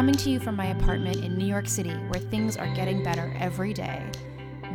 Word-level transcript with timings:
Coming 0.00 0.14
to 0.14 0.30
you 0.30 0.40
from 0.40 0.56
my 0.56 0.68
apartment 0.68 1.16
in 1.16 1.36
New 1.36 1.44
York 1.44 1.68
City, 1.68 1.90
where 2.08 2.18
things 2.18 2.56
are 2.56 2.74
getting 2.74 3.02
better 3.02 3.36
every 3.38 3.74
day. 3.74 4.02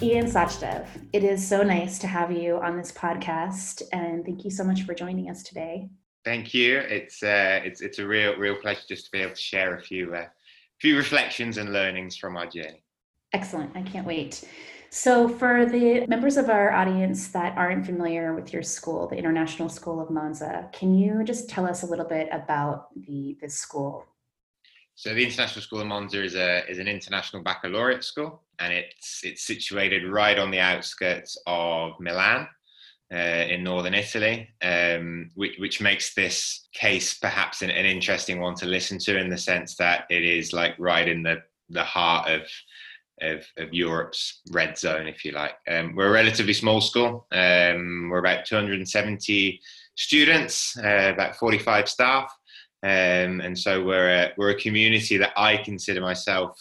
Iain 0.00 0.26
Sachdev, 0.26 0.86
it 1.12 1.24
is 1.24 1.44
so 1.44 1.64
nice 1.64 1.98
to 1.98 2.06
have 2.06 2.30
you 2.30 2.58
on 2.58 2.76
this 2.76 2.92
podcast, 2.92 3.82
and 3.92 4.24
thank 4.24 4.44
you 4.44 4.50
so 4.50 4.62
much 4.62 4.82
for 4.82 4.94
joining 4.94 5.28
us 5.28 5.42
today. 5.42 5.88
Thank 6.24 6.54
you. 6.54 6.78
It's 6.78 7.20
uh, 7.22 7.60
it's 7.64 7.80
it's 7.80 7.98
a 7.98 8.06
real 8.06 8.36
real 8.36 8.54
pleasure 8.54 8.82
just 8.88 9.06
to 9.06 9.10
be 9.10 9.18
able 9.18 9.34
to 9.34 9.40
share 9.40 9.74
a 9.74 9.80
few 9.80 10.14
uh, 10.14 10.26
few 10.80 10.96
reflections 10.96 11.58
and 11.58 11.72
learnings 11.72 12.16
from 12.16 12.36
our 12.36 12.46
journey. 12.46 12.84
Excellent. 13.32 13.76
I 13.76 13.82
can't 13.82 14.06
wait. 14.06 14.44
So, 14.90 15.28
for 15.28 15.66
the 15.66 16.06
members 16.06 16.36
of 16.36 16.48
our 16.48 16.70
audience 16.70 17.28
that 17.28 17.58
aren't 17.58 17.84
familiar 17.84 18.34
with 18.34 18.52
your 18.52 18.62
school, 18.62 19.08
the 19.08 19.16
International 19.16 19.68
School 19.68 20.00
of 20.00 20.10
Monza, 20.10 20.70
can 20.72 20.94
you 20.94 21.24
just 21.24 21.48
tell 21.48 21.66
us 21.66 21.82
a 21.82 21.86
little 21.86 22.06
bit 22.06 22.28
about 22.30 22.86
the 22.94 23.36
this 23.40 23.56
school? 23.56 24.06
So, 24.98 25.14
the 25.14 25.24
International 25.24 25.62
School 25.62 25.80
of 25.80 25.86
Monza 25.86 26.24
is 26.24 26.34
a 26.34 26.68
is 26.68 26.80
an 26.80 26.88
international 26.88 27.40
baccalaureate 27.40 28.02
school 28.02 28.42
and 28.58 28.72
it's 28.72 29.20
it's 29.22 29.44
situated 29.44 30.04
right 30.04 30.36
on 30.36 30.50
the 30.50 30.58
outskirts 30.58 31.40
of 31.46 31.92
Milan. 32.00 32.48
Uh, 33.10 33.46
in 33.48 33.64
northern 33.64 33.94
Italy, 33.94 34.50
um, 34.60 35.30
which, 35.34 35.56
which, 35.58 35.80
makes 35.80 36.12
this 36.12 36.68
case 36.74 37.14
perhaps 37.14 37.62
an, 37.62 37.70
an, 37.70 37.86
interesting 37.86 38.38
one 38.38 38.54
to 38.54 38.66
listen 38.66 38.98
to 38.98 39.16
in 39.16 39.30
the 39.30 39.38
sense 39.38 39.76
that 39.76 40.04
it 40.10 40.22
is 40.22 40.52
like 40.52 40.74
right 40.78 41.08
in 41.08 41.22
the, 41.22 41.36
the 41.70 41.82
heart 41.82 42.28
of, 42.28 42.42
of, 43.22 43.46
of 43.56 43.72
Europe's 43.72 44.42
red 44.50 44.76
zone, 44.76 45.08
if 45.08 45.24
you 45.24 45.32
like. 45.32 45.54
Um, 45.66 45.94
we're 45.96 46.08
a 46.08 46.12
relatively 46.12 46.52
small 46.52 46.82
school. 46.82 47.26
Um, 47.32 48.10
we're 48.10 48.18
about 48.18 48.44
270 48.44 49.58
students, 49.96 50.76
uh, 50.76 51.10
about 51.14 51.34
45 51.36 51.88
staff. 51.88 52.37
Um, 52.82 53.40
and 53.40 53.58
so 53.58 53.84
we're 53.84 54.08
a, 54.08 54.32
we're 54.36 54.50
a 54.50 54.60
community 54.60 55.16
that 55.18 55.32
I 55.36 55.56
consider 55.56 56.00
myself 56.00 56.56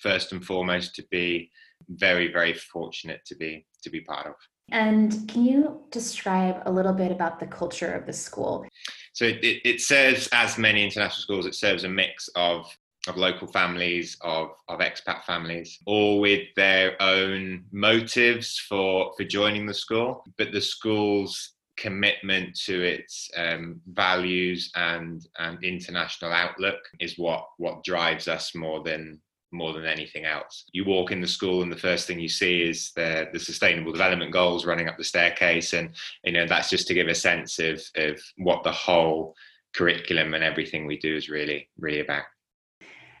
first 0.00 0.32
and 0.32 0.44
foremost 0.44 0.94
to 0.94 1.04
be 1.10 1.50
very 1.88 2.30
very 2.32 2.54
fortunate 2.54 3.20
to 3.26 3.36
be 3.36 3.66
to 3.82 3.90
be 3.90 4.00
part 4.00 4.26
of. 4.26 4.34
And 4.70 5.26
can 5.28 5.44
you 5.44 5.82
describe 5.90 6.62
a 6.66 6.70
little 6.70 6.92
bit 6.92 7.10
about 7.10 7.40
the 7.40 7.46
culture 7.46 7.92
of 7.92 8.04
the 8.06 8.12
school? 8.12 8.66
So 9.14 9.24
it, 9.24 9.42
it, 9.42 9.60
it 9.64 9.80
serves 9.80 10.28
as 10.32 10.58
many 10.58 10.84
international 10.84 11.22
schools. 11.22 11.46
It 11.46 11.54
serves 11.54 11.84
a 11.84 11.88
mix 11.88 12.28
of 12.34 12.66
of 13.06 13.16
local 13.16 13.46
families 13.46 14.18
of 14.20 14.50
of 14.68 14.80
expat 14.80 15.24
families 15.24 15.78
all 15.86 16.20
with 16.20 16.42
their 16.56 17.00
own 17.00 17.64
motives 17.72 18.58
for 18.68 19.12
for 19.16 19.24
joining 19.24 19.66
the 19.66 19.74
school. 19.74 20.24
But 20.36 20.52
the 20.52 20.60
school's 20.60 21.54
commitment 21.80 22.58
to 22.66 22.82
its 22.82 23.30
um, 23.36 23.80
values 23.86 24.70
and 24.74 25.26
and 25.38 25.62
international 25.62 26.32
outlook 26.32 26.80
is 27.00 27.18
what 27.18 27.46
what 27.56 27.84
drives 27.84 28.28
us 28.28 28.54
more 28.54 28.82
than 28.82 29.20
more 29.50 29.72
than 29.72 29.86
anything 29.86 30.24
else. 30.24 30.64
You 30.72 30.84
walk 30.84 31.10
in 31.10 31.20
the 31.20 31.26
school 31.26 31.62
and 31.62 31.72
the 31.72 31.76
first 31.76 32.06
thing 32.06 32.20
you 32.20 32.28
see 32.28 32.62
is 32.62 32.92
the, 32.96 33.28
the 33.32 33.38
sustainable 33.38 33.92
development 33.92 34.32
goals 34.32 34.66
running 34.66 34.88
up 34.88 34.98
the 34.98 35.04
staircase. 35.04 35.72
And, 35.72 35.90
you 36.22 36.32
know, 36.32 36.46
that's 36.46 36.68
just 36.68 36.86
to 36.88 36.94
give 36.94 37.08
a 37.08 37.14
sense 37.14 37.58
of, 37.58 37.80
of 37.96 38.20
what 38.36 38.62
the 38.62 38.72
whole 38.72 39.34
curriculum 39.74 40.34
and 40.34 40.44
everything 40.44 40.86
we 40.86 40.98
do 40.98 41.16
is 41.16 41.30
really, 41.30 41.68
really 41.78 42.00
about. 42.00 42.24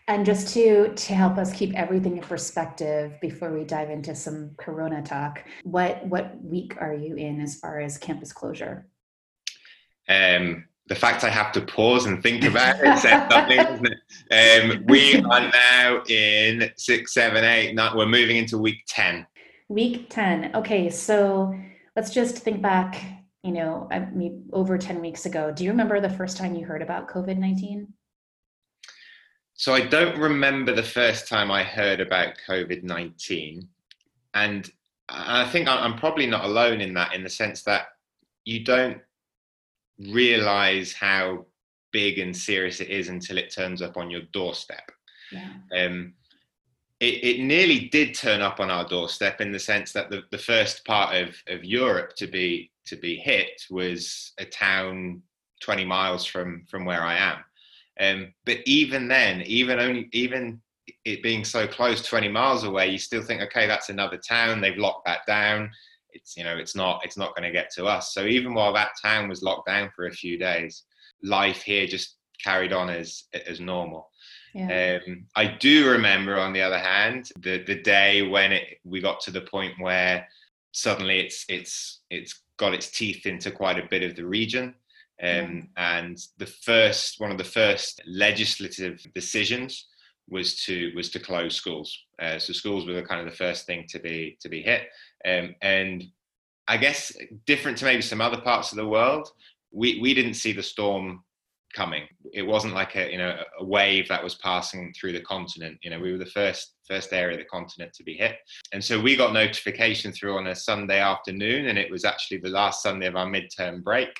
And 0.08 0.24
just 0.24 0.54
to 0.54 0.94
to 0.94 1.14
help 1.14 1.36
us 1.36 1.52
keep 1.52 1.74
everything 1.74 2.16
in 2.16 2.22
perspective 2.22 3.12
before 3.20 3.52
we 3.52 3.64
dive 3.64 3.90
into 3.90 4.14
some 4.14 4.52
Corona 4.56 5.02
talk, 5.02 5.44
what 5.64 6.04
what 6.06 6.42
week 6.42 6.74
are 6.80 6.94
you 6.94 7.14
in 7.16 7.42
as 7.42 7.56
far 7.56 7.78
as 7.78 7.98
campus 7.98 8.32
closure? 8.32 8.86
Um, 10.08 10.64
the 10.88 10.94
fact 10.94 11.24
I 11.24 11.28
have 11.28 11.52
to 11.52 11.60
pause 11.60 12.06
and 12.06 12.22
think 12.22 12.44
about 12.44 12.76
it 12.80 12.98
says 12.98 13.30
something, 13.30 13.60
um, 14.30 14.84
we 14.86 15.16
are 15.16 15.50
now 15.50 16.02
in 16.08 16.70
six, 16.76 17.12
seven, 17.12 17.44
eight, 17.44 17.74
nine. 17.74 17.94
We're 17.94 18.06
moving 18.06 18.38
into 18.38 18.56
week 18.56 18.84
10. 18.88 19.26
Week 19.68 20.08
10. 20.08 20.52
Okay, 20.54 20.88
so 20.88 21.54
let's 21.94 22.10
just 22.10 22.38
think 22.38 22.62
back, 22.62 23.04
you 23.42 23.52
know, 23.52 23.86
I 23.90 23.98
mean, 23.98 24.48
over 24.54 24.78
10 24.78 25.02
weeks 25.02 25.26
ago. 25.26 25.52
Do 25.52 25.64
you 25.64 25.70
remember 25.70 26.00
the 26.00 26.08
first 26.08 26.38
time 26.38 26.54
you 26.54 26.64
heard 26.64 26.80
about 26.80 27.10
COVID 27.10 27.36
19? 27.36 27.92
So 29.58 29.74
I 29.74 29.80
don't 29.80 30.16
remember 30.16 30.72
the 30.72 30.84
first 30.84 31.26
time 31.26 31.50
I 31.50 31.64
heard 31.64 32.00
about 32.00 32.38
COVID 32.46 32.84
19. 32.84 33.68
And 34.34 34.70
I 35.08 35.48
think 35.48 35.66
I'm 35.66 35.98
probably 35.98 36.26
not 36.26 36.44
alone 36.44 36.80
in 36.80 36.94
that, 36.94 37.12
in 37.12 37.24
the 37.24 37.28
sense 37.28 37.64
that 37.64 37.88
you 38.44 38.64
don't 38.64 38.98
realize 39.98 40.92
how 40.92 41.44
big 41.90 42.20
and 42.20 42.36
serious 42.36 42.80
it 42.80 42.88
is 42.88 43.08
until 43.08 43.36
it 43.36 43.52
turns 43.52 43.82
up 43.82 43.96
on 43.96 44.10
your 44.10 44.22
doorstep. 44.32 44.92
Yeah. 45.32 45.50
Um, 45.76 46.14
it, 47.00 47.24
it 47.24 47.40
nearly 47.40 47.88
did 47.88 48.14
turn 48.14 48.40
up 48.42 48.60
on 48.60 48.70
our 48.70 48.86
doorstep 48.86 49.40
in 49.40 49.50
the 49.50 49.58
sense 49.58 49.92
that 49.92 50.08
the, 50.08 50.22
the 50.30 50.38
first 50.38 50.84
part 50.84 51.16
of, 51.16 51.34
of 51.48 51.64
Europe 51.64 52.14
to 52.16 52.28
be 52.28 52.70
to 52.86 52.94
be 52.94 53.16
hit 53.16 53.66
was 53.70 54.34
a 54.38 54.44
town 54.44 55.20
20 55.62 55.84
miles 55.84 56.24
from 56.24 56.64
from 56.70 56.84
where 56.84 57.02
I 57.02 57.16
am. 57.16 57.38
Um, 58.00 58.32
but 58.44 58.58
even 58.66 59.08
then, 59.08 59.42
even 59.42 59.78
only 59.78 60.08
even 60.12 60.60
it 61.04 61.22
being 61.22 61.44
so 61.44 61.66
close, 61.66 62.02
20 62.02 62.28
miles 62.28 62.64
away, 62.64 62.88
you 62.88 62.98
still 62.98 63.22
think, 63.22 63.42
okay, 63.42 63.66
that's 63.66 63.88
another 63.90 64.16
town. 64.16 64.60
They've 64.60 64.76
locked 64.76 65.06
that 65.06 65.20
down 65.26 65.70
it's 66.12 66.36
you 66.36 66.44
know 66.44 66.56
it's 66.56 66.74
not 66.74 67.00
it's 67.04 67.16
not 67.16 67.34
going 67.34 67.46
to 67.46 67.56
get 67.56 67.70
to 67.72 67.86
us 67.86 68.12
so 68.12 68.24
even 68.24 68.54
while 68.54 68.72
that 68.72 68.90
town 69.00 69.28
was 69.28 69.42
locked 69.42 69.66
down 69.66 69.90
for 69.94 70.06
a 70.06 70.12
few 70.12 70.38
days 70.38 70.84
life 71.22 71.62
here 71.62 71.86
just 71.86 72.16
carried 72.42 72.72
on 72.72 72.88
as 72.88 73.24
as 73.46 73.60
normal 73.60 74.10
yeah. 74.54 74.98
um, 75.06 75.24
i 75.36 75.44
do 75.44 75.90
remember 75.90 76.38
on 76.38 76.52
the 76.52 76.62
other 76.62 76.78
hand 76.78 77.30
the 77.40 77.62
the 77.64 77.80
day 77.82 78.22
when 78.22 78.52
it 78.52 78.78
we 78.84 79.00
got 79.00 79.20
to 79.20 79.30
the 79.30 79.40
point 79.40 79.74
where 79.78 80.26
suddenly 80.72 81.18
it's 81.18 81.44
it's 81.48 82.00
it's 82.10 82.42
got 82.56 82.74
its 82.74 82.90
teeth 82.90 83.26
into 83.26 83.50
quite 83.50 83.78
a 83.78 83.88
bit 83.88 84.02
of 84.02 84.16
the 84.16 84.24
region 84.24 84.74
um, 85.22 85.68
yeah. 85.76 85.98
and 85.98 86.18
the 86.38 86.46
first 86.46 87.20
one 87.20 87.30
of 87.30 87.38
the 87.38 87.44
first 87.44 88.00
legislative 88.06 89.04
decisions 89.14 89.86
was 90.28 90.62
to 90.64 90.92
was 90.94 91.10
to 91.10 91.18
close 91.18 91.56
schools. 91.56 91.96
Uh, 92.20 92.38
so 92.38 92.52
schools 92.52 92.86
were 92.86 92.94
the 92.94 93.02
kind 93.02 93.20
of 93.20 93.30
the 93.30 93.36
first 93.36 93.66
thing 93.66 93.86
to 93.88 93.98
be 93.98 94.36
to 94.40 94.48
be 94.48 94.62
hit. 94.62 94.82
Um, 95.26 95.54
and 95.62 96.04
I 96.68 96.76
guess 96.76 97.16
different 97.46 97.78
to 97.78 97.84
maybe 97.84 98.02
some 98.02 98.20
other 98.20 98.40
parts 98.40 98.72
of 98.72 98.76
the 98.76 98.86
world, 98.86 99.28
we 99.72 100.00
we 100.00 100.14
didn't 100.14 100.34
see 100.34 100.52
the 100.52 100.62
storm 100.62 101.24
coming. 101.74 102.04
It 102.32 102.42
wasn't 102.42 102.74
like 102.74 102.94
a 102.96 103.10
you 103.10 103.18
know 103.18 103.40
a 103.58 103.64
wave 103.64 104.08
that 104.08 104.22
was 104.22 104.34
passing 104.36 104.92
through 104.92 105.12
the 105.12 105.20
continent. 105.22 105.78
You 105.82 105.90
know, 105.90 106.00
we 106.00 106.12
were 106.12 106.18
the 106.18 106.26
first 106.26 106.74
first 106.86 107.12
area 107.12 107.36
of 107.36 107.40
the 107.40 107.48
continent 107.48 107.92
to 107.94 108.04
be 108.04 108.14
hit, 108.14 108.36
and 108.72 108.84
so 108.84 109.00
we 109.00 109.16
got 109.16 109.32
notification 109.32 110.12
through 110.12 110.36
on 110.36 110.48
a 110.48 110.54
Sunday 110.54 111.00
afternoon, 111.00 111.68
and 111.68 111.78
it 111.78 111.90
was 111.90 112.04
actually 112.04 112.38
the 112.38 112.50
last 112.50 112.82
Sunday 112.82 113.06
of 113.06 113.16
our 113.16 113.26
midterm 113.26 113.82
break 113.82 114.10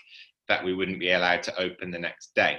that 0.49 0.65
we 0.65 0.75
wouldn't 0.75 1.01
be 1.01 1.13
allowed 1.13 1.43
to 1.45 1.61
open 1.61 1.91
the 1.91 1.99
next 1.99 2.35
day. 2.35 2.59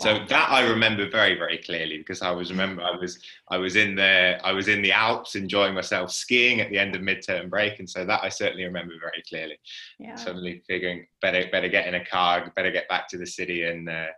So 0.00 0.24
that 0.28 0.50
I 0.50 0.68
remember 0.68 1.08
very, 1.08 1.38
very 1.38 1.58
clearly 1.58 1.98
because 1.98 2.20
I 2.20 2.32
was 2.32 2.50
remember 2.50 2.82
I 2.82 2.96
was 2.96 3.20
I 3.48 3.58
was 3.58 3.76
in 3.76 3.94
the 3.94 4.40
I 4.44 4.50
was 4.50 4.66
in 4.66 4.82
the 4.82 4.90
Alps 4.90 5.36
enjoying 5.36 5.72
myself 5.72 6.10
skiing 6.10 6.60
at 6.60 6.70
the 6.70 6.78
end 6.78 6.96
of 6.96 7.02
midterm 7.02 7.48
break, 7.48 7.78
and 7.78 7.88
so 7.88 8.04
that 8.04 8.20
I 8.24 8.28
certainly 8.28 8.64
remember 8.64 8.94
very 9.00 9.22
clearly. 9.28 9.56
Yeah. 10.00 10.16
Suddenly 10.16 10.62
figuring 10.66 11.06
better 11.22 11.44
better 11.52 11.68
get 11.68 11.86
in 11.86 11.94
a 11.94 12.04
car, 12.04 12.52
better 12.56 12.72
get 12.72 12.88
back 12.88 13.06
to 13.10 13.18
the 13.18 13.26
city, 13.26 13.64
and 13.64 13.88
uh, 13.88 14.08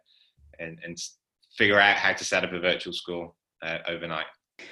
and 0.59 0.79
and 0.83 0.97
figure 1.59 1.79
out 1.79 1.97
how 1.97 2.15
to 2.15 2.25
set 2.25 2.43
up 2.43 2.53
a 2.53 2.61
virtual 2.61 2.95
school 2.95 3.37
uh, 3.63 3.79
overnight. 3.87 4.27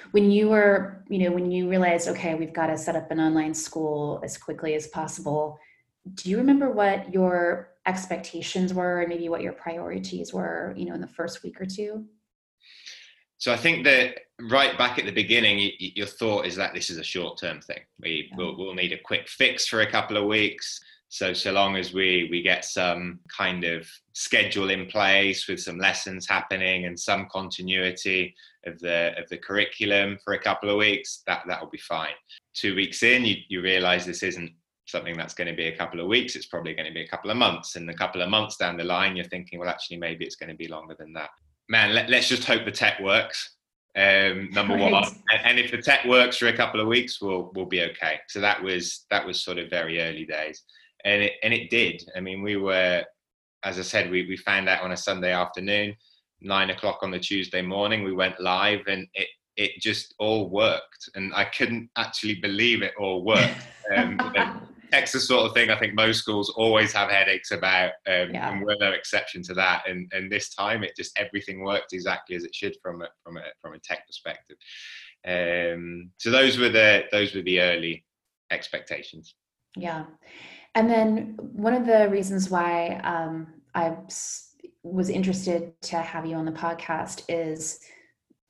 When 0.09 0.31
you 0.31 0.49
were, 0.49 1.03
you 1.07 1.19
know, 1.19 1.31
when 1.31 1.51
you 1.51 1.69
realized, 1.69 2.07
okay, 2.07 2.33
we've 2.33 2.53
got 2.53 2.67
to 2.67 2.77
set 2.79 2.95
up 2.95 3.11
an 3.11 3.19
online 3.19 3.53
school 3.53 4.19
as 4.23 4.39
quickly 4.39 4.73
as 4.73 4.87
possible. 4.87 5.59
Do 6.15 6.31
you 6.31 6.37
remember 6.37 6.71
what 6.71 7.13
your 7.13 7.74
expectations 7.87 8.73
were 8.73 9.01
and 9.01 9.09
maybe 9.09 9.29
what 9.29 9.41
your 9.41 9.53
priorities 9.53 10.33
were 10.33 10.73
you 10.75 10.85
know 10.85 10.93
in 10.93 11.01
the 11.01 11.07
first 11.07 11.43
week 11.43 11.59
or 11.61 11.65
two? 11.65 12.05
So 13.37 13.51
i 13.51 13.57
think 13.57 13.83
that 13.85 14.15
right 14.41 14.77
back 14.77 14.99
at 14.99 15.05
the 15.05 15.11
beginning 15.11 15.59
you, 15.59 15.71
your 15.79 16.07
thought 16.07 16.45
is 16.45 16.55
that 16.55 16.73
this 16.73 16.89
is 16.89 16.97
a 16.97 17.03
short 17.03 17.37
term 17.37 17.61
thing. 17.61 17.79
We 17.99 18.27
yeah. 18.29 18.37
will 18.37 18.57
we'll 18.57 18.73
need 18.73 18.93
a 18.93 18.99
quick 19.03 19.27
fix 19.27 19.67
for 19.67 19.81
a 19.81 19.91
couple 19.91 20.17
of 20.17 20.25
weeks. 20.25 20.79
So 21.09 21.33
so 21.33 21.51
long 21.51 21.77
as 21.77 21.93
we 21.93 22.27
we 22.29 22.41
get 22.41 22.65
some 22.65 23.19
kind 23.35 23.63
of 23.63 23.87
schedule 24.13 24.69
in 24.69 24.87
place 24.87 25.47
with 25.47 25.61
some 25.61 25.77
lessons 25.77 26.27
happening 26.27 26.85
and 26.85 26.99
some 26.99 27.27
continuity 27.31 28.35
of 28.65 28.79
the 28.79 29.13
of 29.17 29.29
the 29.29 29.37
curriculum 29.37 30.17
for 30.23 30.33
a 30.33 30.41
couple 30.41 30.69
of 30.69 30.77
weeks 30.77 31.23
that 31.27 31.43
that 31.47 31.61
will 31.61 31.69
be 31.69 31.77
fine. 31.77 32.15
Two 32.53 32.75
weeks 32.75 33.03
in 33.03 33.23
you, 33.23 33.35
you 33.47 33.61
realize 33.61 34.05
this 34.05 34.23
isn't 34.23 34.51
something 34.85 35.17
that's 35.17 35.33
going 35.33 35.47
to 35.47 35.55
be 35.55 35.67
a 35.67 35.77
couple 35.77 35.99
of 35.99 36.07
weeks, 36.07 36.35
it's 36.35 36.45
probably 36.45 36.73
going 36.73 36.87
to 36.87 36.93
be 36.93 37.01
a 37.01 37.07
couple 37.07 37.31
of 37.31 37.37
months. 37.37 37.75
And 37.75 37.89
a 37.89 37.93
couple 37.93 38.21
of 38.21 38.29
months 38.29 38.57
down 38.57 38.77
the 38.77 38.83
line, 38.83 39.15
you're 39.15 39.25
thinking, 39.25 39.59
well, 39.59 39.69
actually, 39.69 39.97
maybe 39.97 40.25
it's 40.25 40.35
going 40.35 40.49
to 40.49 40.55
be 40.55 40.67
longer 40.67 40.95
than 40.97 41.13
that. 41.13 41.29
Man, 41.67 41.93
let, 41.93 42.11
us 42.11 42.29
just 42.29 42.45
hope 42.45 42.65
the 42.65 42.71
tech 42.71 42.99
works. 42.99 43.55
Um, 43.97 44.49
number 44.51 44.75
right. 44.75 44.91
one, 44.91 45.03
and, 45.31 45.41
and, 45.45 45.59
if 45.59 45.71
the 45.71 45.81
tech 45.81 46.03
works 46.05 46.37
for 46.37 46.47
a 46.47 46.55
couple 46.55 46.81
of 46.81 46.87
weeks, 46.87 47.21
we'll 47.21 47.49
we'll 47.55 47.65
be 47.65 47.81
okay. 47.81 48.19
So 48.27 48.41
that 48.41 48.61
was 48.61 49.05
that 49.09 49.25
was 49.25 49.41
sort 49.41 49.57
of 49.57 49.69
very 49.69 50.01
early 50.01 50.25
days, 50.25 50.63
and 51.05 51.23
it 51.23 51.33
and 51.43 51.53
it 51.53 51.69
did. 51.69 52.03
I 52.13 52.19
mean, 52.19 52.41
we 52.41 52.57
were, 52.57 53.05
as 53.63 53.79
I 53.79 53.83
said, 53.83 54.11
we 54.11 54.27
we 54.27 54.35
found 54.35 54.67
out 54.67 54.81
on 54.81 54.91
a 54.91 54.97
Sunday 54.97 55.31
afternoon, 55.31 55.95
nine 56.41 56.71
o'clock 56.71 56.99
on 57.03 57.11
the 57.11 57.19
Tuesday 57.19 57.61
morning. 57.61 58.03
We 58.03 58.11
went 58.11 58.37
live, 58.41 58.81
and 58.87 59.07
it 59.13 59.29
it 59.55 59.79
just 59.79 60.13
all 60.19 60.49
worked, 60.49 61.09
and 61.15 61.33
I 61.33 61.45
couldn't 61.45 61.89
actually 61.95 62.35
believe 62.35 62.81
it 62.81 62.93
all 62.99 63.23
worked. 63.23 63.55
Um, 63.95 64.17
tech's 64.95 65.11
the 65.11 65.19
sort 65.19 65.45
of 65.45 65.53
thing 65.53 65.69
I 65.69 65.77
think 65.77 65.93
most 65.93 66.19
schools 66.19 66.49
always 66.49 66.93
have 66.93 67.09
headaches 67.09 67.51
about, 67.51 67.91
um, 68.07 68.31
yeah. 68.33 68.51
and 68.51 68.63
we're 68.63 68.77
no 68.79 68.91
exception 68.91 69.43
to 69.43 69.53
that. 69.55 69.87
And 69.87 70.11
and 70.13 70.31
this 70.31 70.53
time, 70.53 70.83
it 70.83 70.95
just 70.95 71.17
everything 71.17 71.63
worked 71.63 71.93
exactly 71.93 72.35
as 72.35 72.43
it 72.43 72.55
should 72.55 72.75
from 72.81 73.01
a 73.01 73.07
from 73.23 73.37
a 73.37 73.43
from 73.61 73.73
a 73.73 73.79
tech 73.79 74.05
perspective. 74.07 74.57
Um, 75.27 76.11
so 76.17 76.31
those 76.31 76.57
were 76.57 76.69
the 76.69 77.05
those 77.11 77.33
were 77.35 77.41
the 77.41 77.61
early 77.61 78.05
expectations. 78.51 79.35
Yeah, 79.75 80.05
and 80.75 80.89
then 80.89 81.35
one 81.37 81.73
of 81.73 81.85
the 81.85 82.09
reasons 82.09 82.49
why 82.49 82.99
um, 83.03 83.47
I 83.73 83.97
was 84.83 85.09
interested 85.09 85.73
to 85.81 85.97
have 85.97 86.25
you 86.25 86.35
on 86.35 86.45
the 86.45 86.51
podcast 86.51 87.23
is 87.27 87.79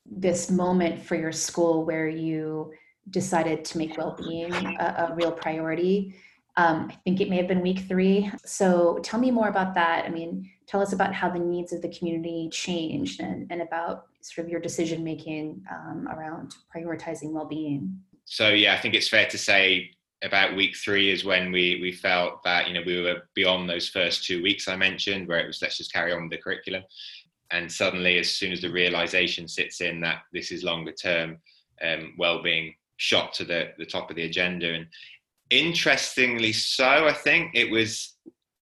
this 0.06 0.52
moment 0.52 1.02
for 1.02 1.16
your 1.16 1.32
school 1.32 1.86
where 1.86 2.08
you 2.08 2.72
decided 3.10 3.64
to 3.64 3.78
make 3.78 3.98
well-being 3.98 4.54
a, 4.54 5.10
a 5.10 5.16
real 5.16 5.32
priority 5.32 6.16
um, 6.58 6.88
I 6.90 6.96
think 7.04 7.20
it 7.20 7.30
may 7.30 7.38
have 7.38 7.48
been 7.48 7.62
week 7.62 7.80
three. 7.88 8.32
So 8.46 9.00
tell 9.04 9.20
me 9.20 9.32
more 9.32 9.50
about 9.50 9.74
that. 9.76 10.06
I 10.06 10.10
mean, 10.10 10.50
tell 10.68 10.82
us 10.82 10.94
about 10.94 11.14
how 11.14 11.30
the 11.30 11.40
needs 11.40 11.74
of 11.74 11.82
the 11.82 11.90
community 11.90 12.50
changed 12.52 13.20
and, 13.20 13.48
and 13.52 13.62
about 13.62 14.06
sort 14.22 14.46
of 14.46 14.52
your 14.52 14.62
decision 14.62 15.04
making 15.04 15.64
um, 15.70 16.08
around 16.08 16.56
prioritizing 16.74 17.32
well-being. 17.32 18.00
So 18.26 18.50
yeah, 18.50 18.74
I 18.74 18.78
think 18.78 18.96
it's 18.96 19.10
fair 19.10 19.28
to 19.28 19.38
say 19.38 19.92
about 20.24 20.56
week 20.56 20.76
three 20.76 21.12
is 21.12 21.26
when 21.26 21.52
we 21.52 21.80
we 21.82 21.92
felt 21.92 22.42
that 22.44 22.68
you 22.68 22.74
know 22.74 22.82
we 22.86 23.02
were 23.02 23.24
beyond 23.36 23.70
those 23.70 23.90
first 23.90 24.26
two 24.26 24.42
weeks 24.42 24.68
I 24.68 24.76
mentioned, 24.76 25.28
where 25.28 25.40
it 25.40 25.48
was 25.48 25.62
let's 25.62 25.78
just 25.78 25.94
carry 25.94 26.12
on 26.12 26.24
with 26.24 26.32
the 26.32 26.38
curriculum, 26.38 26.84
and 27.52 27.72
suddenly 27.72 28.18
as 28.18 28.32
soon 28.32 28.52
as 28.52 28.62
the 28.62 28.72
realization 28.72 29.48
sits 29.48 29.82
in 29.82 30.02
that 30.02 30.22
this 30.34 30.52
is 30.52 30.64
longer 30.64 30.94
term 30.94 31.38
um, 31.84 32.16
well-being 32.18 32.74
shot 32.98 33.34
to 33.34 33.44
the 33.44 33.74
the 33.78 33.86
top 33.86 34.10
of 34.10 34.16
the 34.16 34.24
agenda 34.24 34.74
and 34.74 34.88
interestingly 35.50 36.52
so 36.52 37.08
i 37.08 37.14
think 37.14 37.52
it 37.54 37.70
was 37.70 38.16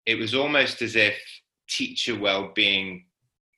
it 0.06 0.18
was 0.18 0.34
almost 0.34 0.82
as 0.82 0.96
if 0.96 1.18
teacher 1.68 2.18
well-being 2.18 3.04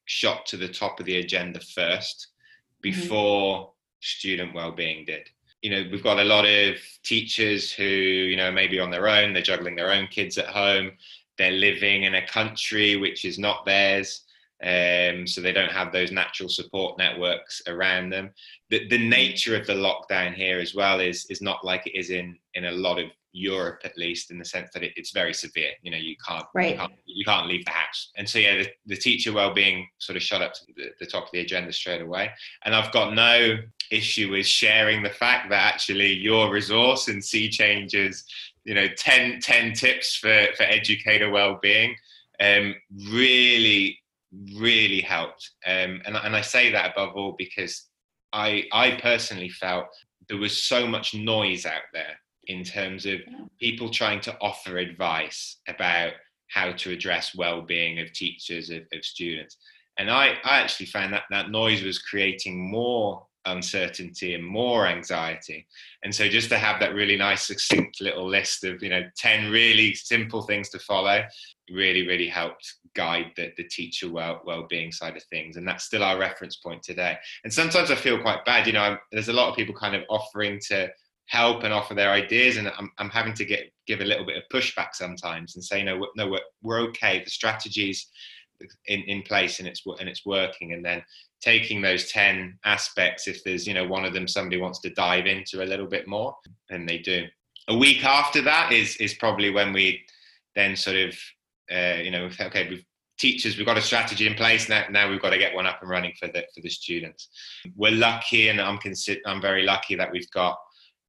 shot 0.07 0.45
to 0.45 0.57
the 0.57 0.69
top 0.69 0.99
of 0.99 1.07
the 1.07 1.19
agenda 1.19 1.61
first 1.61 2.29
mm-hmm. 2.29 2.91
before 2.91 3.59
mm-hmm. 3.59 3.71
student 4.01 4.55
well-being 4.55 5.05
did 5.05 5.29
you 5.63 5.71
know 5.71 5.89
we've 5.91 6.03
got 6.03 6.19
a 6.19 6.25
lot 6.25 6.45
of 6.45 6.77
teachers 7.05 7.73
who 7.73 7.85
you 7.85 8.37
know 8.37 8.51
maybe 8.51 8.81
on 8.81 8.91
their 8.91 9.09
own 9.09 9.33
they're 9.33 9.43
juggling 9.43 9.77
their 9.77 9.93
own 9.93 10.07
kids 10.09 10.37
at 10.37 10.47
home 10.47 10.91
they're 11.39 11.53
living 11.53 12.03
in 12.03 12.17
a 12.17 12.27
country 12.27 12.97
which 12.97 13.25
is 13.25 13.39
not 13.39 13.65
theirs 13.65 14.25
um, 14.63 15.27
so 15.27 15.41
they 15.41 15.53
don't 15.53 15.73
have 15.73 15.93
those 15.93 16.13
natural 16.13 16.49
support 16.49 16.97
networks 16.97 17.63
around 17.67 18.11
them. 18.11 18.31
The, 18.71 18.87
the 18.89 19.09
nature 19.09 19.57
of 19.57 19.67
the 19.67 19.75
lockdown 19.75 20.35
here 20.35 20.61
as 20.61 20.75
well 20.75 21.01
is 21.01 21.27
is 21.31 21.43
not 21.43 21.65
like 21.65 21.87
it 21.87 21.99
is 21.99 22.11
in 22.11 22.39
in 22.55 22.67
a 22.67 22.73
lot 22.73 22.99
of 22.99 23.11
Europe, 23.33 23.81
at 23.85 23.97
least, 23.97 24.31
in 24.31 24.39
the 24.39 24.45
sense 24.45 24.71
that 24.75 24.83
it, 24.83 24.93
it's 24.97 25.11
very 25.11 25.33
severe. 25.33 25.71
You 25.83 25.91
know, 25.91 25.97
you 25.97 26.17
can't, 26.27 26.45
right. 26.55 26.73
you 26.73 26.77
can't, 26.77 26.93
you 27.07 27.25
can't 27.25 27.47
leave 27.47 27.65
the 27.65 27.71
house, 27.71 28.11
and 28.17 28.29
so 28.29 28.39
yeah, 28.39 28.59
the, 28.59 28.69
the 28.87 28.97
teacher 28.97 29.33
well-being 29.33 29.89
sort 29.99 30.17
of 30.17 30.23
shot 30.23 30.43
up 30.43 30.53
to 30.55 30.61
the, 30.77 30.91
the 31.01 31.07
top 31.07 31.25
of 31.25 31.31
the 31.33 31.41
agenda 31.41 31.73
straight 31.73 32.03
away. 32.03 32.31
And 32.65 32.75
I've 32.75 32.93
got 32.93 33.15
no 33.15 33.57
issue 33.91 34.31
with 34.31 34.47
sharing 34.47 35.03
the 35.03 35.11
fact 35.11 35.51
that 35.51 35.75
actually 35.75 36.13
your 36.13 36.51
resource 36.51 37.09
and 37.09 37.25
Sea 37.25 37.49
Changes, 37.49 38.25
you 38.65 38.75
know, 38.75 38.87
10, 38.97 39.41
10 39.41 39.73
tips 39.73 40.17
for 40.17 40.47
for 40.57 40.65
educator 40.65 41.31
well-being, 41.31 41.97
um, 42.41 42.75
really 43.11 43.99
really 44.57 45.01
helped. 45.01 45.51
Um, 45.67 46.01
and, 46.05 46.17
and 46.17 46.37
I 46.37 46.41
say 46.41 46.71
that 46.73 46.93
above 46.93 47.15
all 47.15 47.35
because 47.39 47.89
I, 48.33 48.65
I 48.73 48.93
personally 49.03 49.51
felt 49.51 49.87
there 50.29 50.39
was 50.39 50.63
so 50.63 50.87
much 50.87 51.15
noise 51.15 51.67
out 51.67 51.83
there 51.93 52.17
in 52.47 52.65
terms 52.65 53.07
of 53.07 53.21
people 53.61 53.91
trying 53.91 54.21
to 54.21 54.37
offer 54.41 54.79
advice 54.79 55.61
about 55.69 56.13
how 56.49 56.73
to 56.73 56.91
address 56.91 57.35
well-being 57.35 58.01
of 58.01 58.13
teachers 58.13 58.71
of, 58.71 58.83
of 58.93 59.05
students. 59.05 59.57
And 59.99 60.11
I, 60.11 60.35
I 60.45 60.61
actually 60.61 60.87
found 60.87 61.13
that 61.13 61.25
that 61.31 61.51
noise 61.51 61.83
was 61.83 61.99
creating 61.99 62.71
more 62.71 63.27
uncertainty 63.45 64.35
and 64.35 64.45
more 64.45 64.87
anxiety. 64.87 65.67
And 66.03 66.15
so 66.15 66.29
just 66.29 66.49
to 66.51 66.59
have 66.59 66.81
that 66.81 66.95
really 66.95 67.17
nice 67.17 67.47
succinct 67.47 68.01
little 68.01 68.29
list 68.29 68.65
of 68.65 68.83
you 68.83 68.89
know 68.89 69.03
10 69.17 69.51
really 69.51 69.95
simple 69.95 70.43
things 70.43 70.69
to 70.71 70.79
follow 70.79 71.23
really 71.73 72.07
really 72.07 72.29
helped 72.29 72.75
guide 72.95 73.33
the, 73.37 73.53
the 73.57 73.65
teacher 73.65 74.11
well 74.11 74.41
well-being 74.45 74.93
side 74.93 75.17
of 75.17 75.23
things 75.25 75.57
and 75.57 75.67
that's 75.67 75.85
still 75.85 76.05
our 76.05 76.19
reference 76.19 76.57
point 76.57 76.83
today. 76.83 77.17
And 77.45 77.53
sometimes 77.53 77.91
i 77.91 77.95
feel 77.95 78.21
quite 78.21 78.45
bad 78.45 78.67
you 78.67 78.73
know 78.73 78.83
I'm, 78.83 78.99
there's 79.11 79.29
a 79.29 79.33
lot 79.33 79.49
of 79.49 79.57
people 79.57 79.75
kind 79.75 79.97
of 79.97 80.03
offering 80.09 80.61
to 80.69 80.91
help 81.27 81.63
and 81.65 81.73
offer 81.73 81.95
their 81.95 82.11
ideas 82.11 82.57
and 82.57 82.69
I'm, 82.77 82.91
I'm 82.99 83.11
having 83.11 83.35
to 83.35 83.45
get 83.45 83.73
give 83.87 84.01
a 84.01 84.05
little 84.05 84.27
bit 84.27 84.37
of 84.37 84.43
pushback 84.53 84.95
sometimes 84.95 85.55
and 85.55 85.65
say 85.65 85.83
no 85.83 86.07
no 86.17 86.29
we're, 86.29 86.41
we're 86.63 86.81
okay. 86.89 87.23
The 87.25 87.31
strategies 87.31 88.09
in, 88.87 89.01
in 89.03 89.23
place 89.23 89.59
and 89.59 89.69
it's 89.69 89.83
and 89.99 90.09
it's 90.09 90.27
working. 90.27 90.73
And 90.73 90.85
then 90.85 91.03
taking 91.41 91.83
those 91.83 92.11
10 92.11 92.59
aspects 92.65 93.27
if 93.27 93.43
there's 93.45 93.67
you 93.67 93.75
know 93.75 93.87
one 93.87 94.05
of 94.05 94.13
them 94.13 94.29
somebody 94.29 94.61
wants 94.61 94.81
to 94.81 94.91
dive 94.91 95.27
into 95.27 95.63
a 95.63 95.67
little 95.67 95.87
bit 95.87 96.07
more 96.07 96.35
and 96.71 96.89
they 96.89 96.99
do. 96.99 97.25
A 97.69 97.77
week 97.77 98.05
after 98.05 98.43
that 98.43 98.73
is 98.73 98.97
is 98.97 99.15
probably 99.15 99.51
when 99.51 99.73
we 99.73 100.03
then 100.55 100.77
sort 100.77 100.97
of 100.97 101.15
uh, 101.71 102.01
you 102.03 102.11
know 102.11 102.29
okay 102.41 102.69
we've 102.69 102.85
teachers 103.19 103.57
we've 103.57 103.67
got 103.67 103.79
a 103.79 103.83
strategy 103.83 104.27
in 104.27 104.35
place. 104.35 104.69
Now 104.69 104.85
now 104.91 105.09
we've 105.09 105.23
got 105.23 105.31
to 105.31 105.39
get 105.39 105.55
one 105.55 105.67
up 105.67 105.79
and 105.81 105.91
running 105.91 106.13
for 106.19 106.29
the 106.29 106.45
for 106.55 106.61
the 106.61 106.69
students. 106.69 107.29
We're 107.77 107.93
lucky 107.93 108.49
and 108.49 108.61
i'm 108.61 108.79
i'm 109.27 109.41
very 109.41 109.63
lucky 109.63 109.95
that 109.95 110.11
we've 110.13 110.31
got 110.31 110.59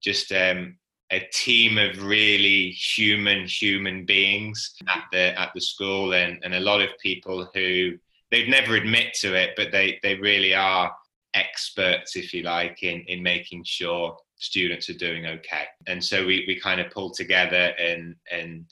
just 0.02 0.32
um, 0.32 0.78
a 1.12 1.22
team 1.32 1.78
of 1.78 2.04
really 2.04 2.70
human 2.72 3.48
human 3.48 4.06
beings 4.06 4.76
at 4.88 5.06
the 5.12 5.40
at 5.40 5.52
the 5.56 5.62
school 5.62 6.14
and, 6.14 6.40
and 6.44 6.54
a 6.54 6.60
lot 6.60 6.82
of 6.82 6.90
people 7.02 7.50
who 7.54 7.94
they'd 8.32 8.50
never 8.50 8.76
admit 8.76 9.14
to 9.14 9.34
it 9.34 9.52
but 9.56 9.72
they 9.72 10.00
they 10.04 10.16
really 10.16 10.54
are 10.54 10.94
experts 11.34 12.16
if 12.16 12.34
you 12.34 12.44
like 12.44 12.84
in 12.84 13.02
in 13.08 13.24
making 13.24 13.64
sure 13.64 14.16
students 14.44 14.90
are 14.90 14.98
doing 14.98 15.26
okay. 15.26 15.66
And 15.88 16.04
so 16.04 16.26
we 16.26 16.44
we 16.48 16.60
kind 16.60 16.82
of 16.82 16.92
pull 16.92 17.12
together 17.12 17.74
and 17.80 18.16
and 18.32 18.66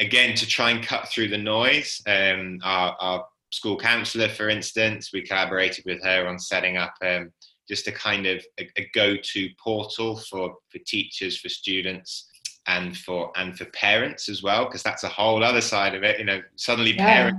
again 0.00 0.34
to 0.34 0.46
try 0.46 0.70
and 0.70 0.84
cut 0.84 1.08
through 1.08 1.28
the 1.28 1.38
noise 1.38 2.00
um 2.06 2.58
our, 2.62 2.96
our 3.00 3.26
school 3.52 3.76
counselor 3.78 4.28
for 4.28 4.48
instance 4.48 5.10
we 5.12 5.22
collaborated 5.22 5.84
with 5.86 6.02
her 6.02 6.26
on 6.26 6.38
setting 6.38 6.76
up 6.76 6.94
um, 7.04 7.30
just 7.68 7.86
a 7.86 7.92
kind 7.92 8.26
of 8.26 8.44
a, 8.58 8.68
a 8.76 8.88
go-to 8.94 9.48
portal 9.62 10.16
for 10.28 10.54
for 10.70 10.78
teachers 10.86 11.38
for 11.38 11.48
students 11.48 12.28
and 12.66 12.96
for 12.96 13.30
and 13.36 13.56
for 13.56 13.66
parents 13.66 14.28
as 14.28 14.42
well 14.42 14.64
because 14.64 14.82
that's 14.82 15.04
a 15.04 15.08
whole 15.08 15.44
other 15.44 15.60
side 15.60 15.94
of 15.94 16.02
it 16.02 16.18
you 16.18 16.24
know 16.24 16.40
suddenly 16.56 16.92
Yeah. 16.92 17.04
parents 17.06 17.38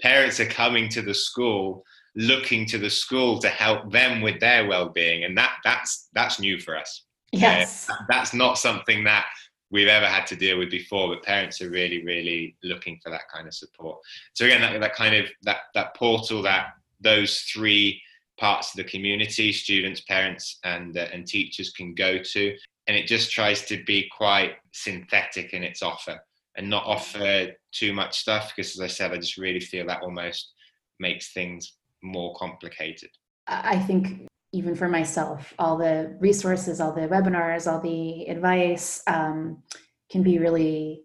parents 0.00 0.40
are 0.40 0.46
coming 0.46 0.88
to 0.90 1.02
the 1.02 1.14
school 1.14 1.84
looking 2.16 2.66
to 2.66 2.78
the 2.78 2.90
school 2.90 3.38
to 3.38 3.48
help 3.48 3.90
them 3.92 4.20
with 4.20 4.40
their 4.40 4.66
well-being 4.66 5.24
and 5.24 5.36
that 5.38 5.52
that's 5.64 6.08
that's 6.12 6.40
new 6.40 6.58
for 6.58 6.76
us 6.76 7.04
Yes. 7.32 7.88
that's 8.10 8.34
not 8.34 8.58
something 8.58 9.04
that 9.04 9.24
we've 9.72 9.88
ever 9.88 10.06
had 10.06 10.26
to 10.26 10.36
deal 10.36 10.58
with 10.58 10.70
before 10.70 11.08
but 11.08 11.22
parents 11.22 11.60
are 11.60 11.70
really 11.70 12.04
really 12.04 12.56
looking 12.62 13.00
for 13.02 13.10
that 13.10 13.28
kind 13.32 13.48
of 13.48 13.54
support. 13.54 13.98
So 14.34 14.44
again 14.44 14.60
that, 14.60 14.78
that 14.80 14.94
kind 14.94 15.14
of 15.14 15.26
that 15.42 15.62
that 15.74 15.96
portal 15.96 16.42
that 16.42 16.74
those 17.00 17.40
three 17.40 18.00
parts 18.38 18.72
of 18.72 18.76
the 18.76 18.90
community 18.90 19.52
students 19.52 20.02
parents 20.02 20.58
and 20.64 20.96
uh, 20.96 21.08
and 21.12 21.26
teachers 21.26 21.72
can 21.72 21.94
go 21.94 22.18
to 22.18 22.56
and 22.86 22.96
it 22.96 23.06
just 23.06 23.30
tries 23.30 23.64
to 23.66 23.82
be 23.84 24.08
quite 24.16 24.54
synthetic 24.72 25.52
in 25.52 25.62
its 25.62 25.82
offer 25.82 26.18
and 26.56 26.68
not 26.68 26.84
offer 26.84 27.48
too 27.72 27.92
much 27.92 28.18
stuff 28.18 28.52
because 28.54 28.72
as 28.72 28.80
i 28.80 28.86
said 28.86 29.12
i 29.12 29.16
just 29.16 29.36
really 29.36 29.60
feel 29.60 29.86
that 29.86 30.02
almost 30.02 30.52
makes 30.98 31.32
things 31.32 31.74
more 32.02 32.34
complicated. 32.34 33.10
I 33.46 33.76
I 33.76 33.78
think 33.78 34.26
even 34.52 34.74
for 34.74 34.88
myself, 34.88 35.54
all 35.58 35.76
the 35.76 36.16
resources, 36.20 36.80
all 36.80 36.92
the 36.92 37.08
webinars, 37.08 37.70
all 37.70 37.80
the 37.80 38.26
advice 38.26 39.02
um, 39.06 39.62
can 40.10 40.22
be 40.22 40.38
really 40.38 41.04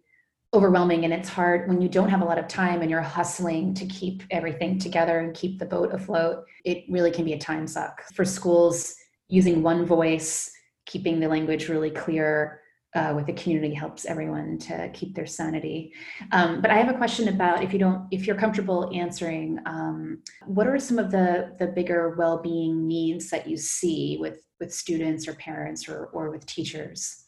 overwhelming. 0.53 1.05
And 1.05 1.13
it's 1.13 1.29
hard 1.29 1.67
when 1.67 1.81
you 1.81 1.89
don't 1.89 2.09
have 2.09 2.21
a 2.21 2.25
lot 2.25 2.37
of 2.37 2.47
time 2.47 2.81
and 2.81 2.89
you're 2.89 3.01
hustling 3.01 3.73
to 3.75 3.85
keep 3.85 4.23
everything 4.31 4.79
together 4.79 5.19
and 5.19 5.33
keep 5.33 5.59
the 5.59 5.65
boat 5.65 5.93
afloat. 5.93 6.45
It 6.65 6.83
really 6.89 7.11
can 7.11 7.25
be 7.25 7.33
a 7.33 7.39
time 7.39 7.67
suck. 7.67 8.03
For 8.13 8.25
schools, 8.25 8.95
using 9.29 9.61
one 9.61 9.85
voice, 9.85 10.51
keeping 10.85 11.19
the 11.19 11.27
language 11.27 11.69
really 11.69 11.91
clear. 11.91 12.61
Uh, 12.95 13.13
with 13.15 13.25
the 13.27 13.33
community 13.33 13.73
helps 13.75 14.05
everyone 14.05 14.57
to 14.57 14.89
keep 14.93 15.13
their 15.13 15.27
sanity. 15.27 15.93
Um, 16.31 16.61
but 16.61 16.71
I 16.71 16.77
have 16.77 16.89
a 16.89 16.97
question 16.97 17.27
about 17.27 17.61
if 17.61 17.73
you 17.73 17.79
don't, 17.79 18.07
if 18.11 18.25
you're 18.25 18.37
comfortable 18.37 18.89
answering, 18.93 19.59
um, 19.65 20.23
what 20.45 20.67
are 20.67 20.79
some 20.79 20.97
of 20.97 21.11
the 21.11 21.53
the 21.59 21.67
bigger 21.67 22.15
well-being 22.17 22.87
needs 22.87 23.29
that 23.29 23.45
you 23.45 23.57
see 23.57 24.17
with 24.19 24.39
with 24.59 24.73
students 24.73 25.27
or 25.27 25.33
parents 25.35 25.87
or 25.89 26.05
or 26.13 26.31
with 26.31 26.45
teachers? 26.45 27.25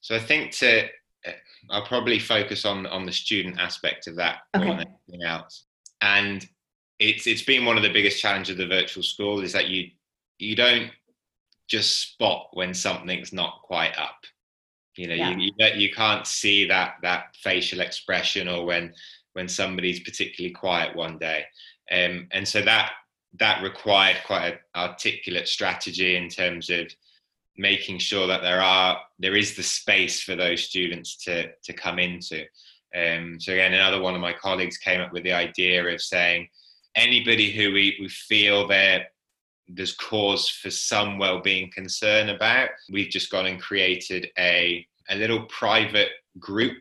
So 0.00 0.14
I 0.14 0.20
think 0.20 0.52
to 0.52 0.84
uh, 1.26 1.32
I'll 1.70 1.84
probably 1.84 2.20
focus 2.20 2.64
on 2.64 2.86
on 2.86 3.04
the 3.04 3.12
student 3.12 3.58
aspect 3.58 4.06
of 4.06 4.14
that 4.16 4.42
more 4.56 4.64
Okay. 4.64 4.76
than 4.78 4.86
anything 5.08 5.26
else. 5.26 5.66
And 6.00 6.48
it's 7.00 7.26
it's 7.26 7.42
been 7.42 7.64
one 7.64 7.76
of 7.76 7.82
the 7.82 7.92
biggest 7.92 8.20
challenges 8.22 8.52
of 8.52 8.58
the 8.58 8.66
virtual 8.68 9.02
school 9.02 9.40
is 9.42 9.52
that 9.52 9.68
you 9.68 9.90
you 10.38 10.54
don't 10.54 10.90
just 11.66 12.00
spot 12.00 12.48
when 12.52 12.72
something's 12.72 13.32
not 13.32 13.60
quite 13.62 13.98
up. 13.98 14.24
You 14.98 15.06
know, 15.08 15.14
Yeah. 15.14 15.30
you, 15.36 15.52
you 15.56 15.66
you 15.76 15.90
can't 15.92 16.26
see 16.26 16.66
that 16.66 16.96
that 17.02 17.36
facial 17.36 17.80
expression 17.80 18.48
or 18.48 18.64
when 18.64 18.94
when 19.34 19.48
somebody's 19.48 20.00
particularly 20.00 20.52
quiet 20.52 20.96
one 20.96 21.18
day. 21.18 21.44
Um, 21.90 22.28
and 22.32 22.46
so 22.46 22.60
that 22.62 22.92
that 23.34 23.62
required 23.62 24.16
quite 24.26 24.54
an 24.54 24.58
articulate 24.74 25.46
strategy 25.46 26.16
in 26.16 26.28
terms 26.28 26.70
of 26.70 26.88
making 27.56 27.98
sure 27.98 28.26
that 28.26 28.42
there 28.42 28.60
are 28.60 29.00
there 29.18 29.36
is 29.36 29.54
the 29.54 29.62
space 29.62 30.22
for 30.22 30.34
those 30.34 30.64
students 30.64 31.16
to 31.24 31.52
to 31.62 31.72
come 31.72 31.98
into. 31.98 32.44
Um, 32.96 33.38
so 33.38 33.52
again, 33.52 33.74
another 33.74 34.00
one 34.00 34.14
of 34.14 34.20
my 34.20 34.32
colleagues 34.32 34.78
came 34.78 35.00
up 35.00 35.12
with 35.12 35.22
the 35.22 35.32
idea 35.32 35.84
of 35.86 36.00
saying 36.00 36.48
anybody 36.94 37.52
who 37.52 37.72
we, 37.72 37.96
we 38.00 38.08
feel 38.08 38.66
there 38.66 39.08
there's 39.68 39.94
cause 39.94 40.48
for 40.48 40.70
some 40.70 41.18
well-being 41.18 41.70
concern 41.72 42.30
about, 42.30 42.70
we've 42.90 43.10
just 43.10 43.30
gone 43.30 43.46
and 43.46 43.60
created 43.60 44.28
a 44.38 44.86
a 45.10 45.16
little 45.16 45.44
private 45.44 46.10
group 46.38 46.76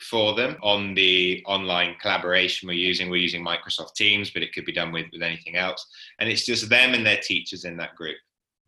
for 0.00 0.34
them 0.34 0.56
on 0.62 0.94
the 0.94 1.42
online 1.46 1.94
collaboration 2.00 2.66
we're 2.66 2.72
using. 2.72 3.08
We're 3.08 3.16
using 3.16 3.44
Microsoft 3.44 3.94
Teams, 3.94 4.30
but 4.30 4.42
it 4.42 4.52
could 4.52 4.64
be 4.64 4.72
done 4.72 4.90
with, 4.90 5.06
with 5.12 5.22
anything 5.22 5.56
else. 5.56 5.86
And 6.18 6.28
it's 6.28 6.44
just 6.44 6.68
them 6.68 6.94
and 6.94 7.06
their 7.06 7.20
teachers 7.20 7.64
in 7.64 7.76
that 7.76 7.94
group 7.94 8.16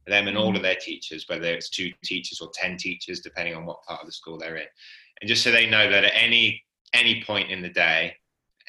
them 0.07 0.29
and 0.29 0.37
all 0.37 0.49
mm-hmm. 0.49 0.57
of 0.57 0.63
their 0.63 0.77
teachers, 0.77 1.25
whether 1.29 1.47
it's 1.47 1.71
two 1.71 1.91
teachers 2.05 2.41
or 2.41 2.51
10 2.55 2.77
teachers, 2.77 3.21
depending 3.21 3.55
on 3.55 3.65
what 3.65 3.83
part 3.85 4.01
of 4.01 4.07
the 4.07 4.13
school 4.13 4.39
they're 4.39 4.57
in. 4.57 4.67
And 5.21 5.29
just 5.29 5.43
so 5.43 5.51
they 5.51 5.69
know 5.69 5.91
that 5.91 6.05
at 6.05 6.13
any 6.15 6.63
any 6.93 7.23
point 7.23 7.51
in 7.51 7.63
the 7.63 7.69
day 7.69 8.13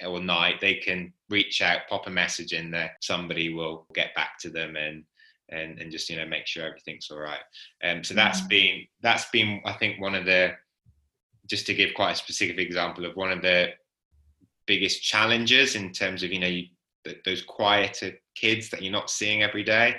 or 0.05 0.19
night, 0.19 0.59
they 0.61 0.75
can 0.75 1.13
reach 1.29 1.61
out, 1.61 1.81
pop 1.89 2.07
a 2.07 2.09
message 2.09 2.53
in 2.53 2.71
there. 2.71 2.91
Somebody 3.01 3.53
will 3.53 3.85
get 3.93 4.13
back 4.15 4.37
to 4.39 4.49
them 4.49 4.75
and 4.75 5.03
and, 5.49 5.79
and 5.79 5.91
just 5.91 6.09
you 6.09 6.15
know 6.15 6.25
make 6.25 6.47
sure 6.47 6.65
everything's 6.65 7.09
all 7.11 7.19
right. 7.19 7.41
Um, 7.83 8.03
so 8.03 8.13
that's 8.13 8.41
been 8.41 8.85
that's 9.01 9.29
been 9.31 9.61
I 9.65 9.73
think 9.73 9.99
one 9.99 10.15
of 10.15 10.25
the 10.25 10.53
just 11.47 11.65
to 11.67 11.73
give 11.73 11.93
quite 11.93 12.11
a 12.13 12.15
specific 12.15 12.57
example 12.59 13.05
of 13.05 13.15
one 13.15 13.31
of 13.31 13.41
the 13.41 13.69
biggest 14.65 15.03
challenges 15.03 15.75
in 15.75 15.91
terms 15.91 16.23
of 16.23 16.31
you 16.31 16.39
know 16.39 16.47
you, 16.47 16.67
th- 17.03 17.21
those 17.25 17.41
quieter 17.41 18.13
kids 18.35 18.69
that 18.69 18.81
you're 18.81 18.91
not 18.91 19.09
seeing 19.09 19.43
every 19.43 19.63
day 19.63 19.95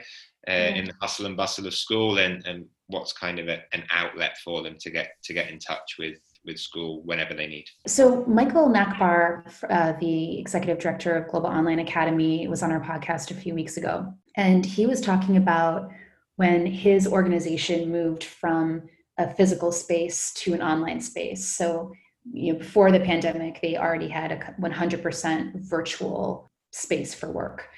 uh, 0.49 0.53
Yeah. 0.53 0.69
in 0.69 0.85
the 0.87 0.95
hustle 1.01 1.27
and 1.27 1.37
bustle 1.37 1.67
of 1.67 1.75
school 1.75 2.19
and, 2.19 2.47
and 2.47 2.67
what's 2.87 3.13
kind 3.13 3.39
of 3.39 3.49
a, 3.49 3.63
an 3.73 3.85
outlet 3.91 4.39
for 4.39 4.63
them 4.63 4.77
to 4.81 4.91
get 4.91 5.13
to 5.25 5.35
get 5.35 5.51
in 5.51 5.59
touch 5.59 5.97
with 5.99 6.19
with 6.45 6.59
school 6.59 7.03
whenever 7.05 7.35
they 7.35 7.47
need 7.47 7.67
So 7.87 8.25
Michael 8.27 8.69
Nachbar, 8.69 9.45
uh, 9.71 9.93
the 10.01 10.39
executive 10.39 10.79
director 10.79 11.15
of 11.15 11.31
Global 11.31 11.49
Online 11.49 11.79
Academy, 11.79 12.49
was 12.49 12.63
on 12.63 12.73
our 12.73 12.81
podcast 12.81 13.31
a 13.31 13.35
few 13.35 13.55
weeks 13.55 13.77
ago, 13.77 14.13
and 14.37 14.65
he 14.65 14.87
was 14.87 15.01
talking 15.01 15.37
about 15.37 15.91
when 16.37 16.67
his 16.67 17.07
organization 17.07 17.93
moved 17.93 18.25
from 18.25 18.83
a 19.19 19.33
physical 19.35 19.71
space 19.71 20.33
to 20.35 20.55
an 20.55 20.63
online 20.63 21.01
space. 21.01 21.47
So 21.47 21.93
you 22.33 22.53
know, 22.53 22.59
before 22.59 22.91
the 22.91 23.01
pandemic, 23.01 23.61
they 23.61 23.77
already 23.77 24.09
had 24.09 24.33
a 24.33 24.55
100% 24.61 25.69
virtual 25.69 26.51
space 26.73 27.15
for 27.15 27.31
work, 27.31 27.69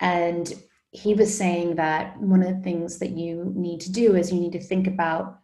and 0.00 0.52
he 0.90 1.14
was 1.14 1.36
saying 1.36 1.76
that 1.76 2.18
one 2.18 2.42
of 2.42 2.56
the 2.56 2.62
things 2.62 2.98
that 2.98 3.10
you 3.10 3.52
need 3.54 3.80
to 3.80 3.92
do 3.92 4.16
is 4.16 4.32
you 4.32 4.40
need 4.40 4.52
to 4.52 4.60
think 4.60 4.86
about 4.86 5.40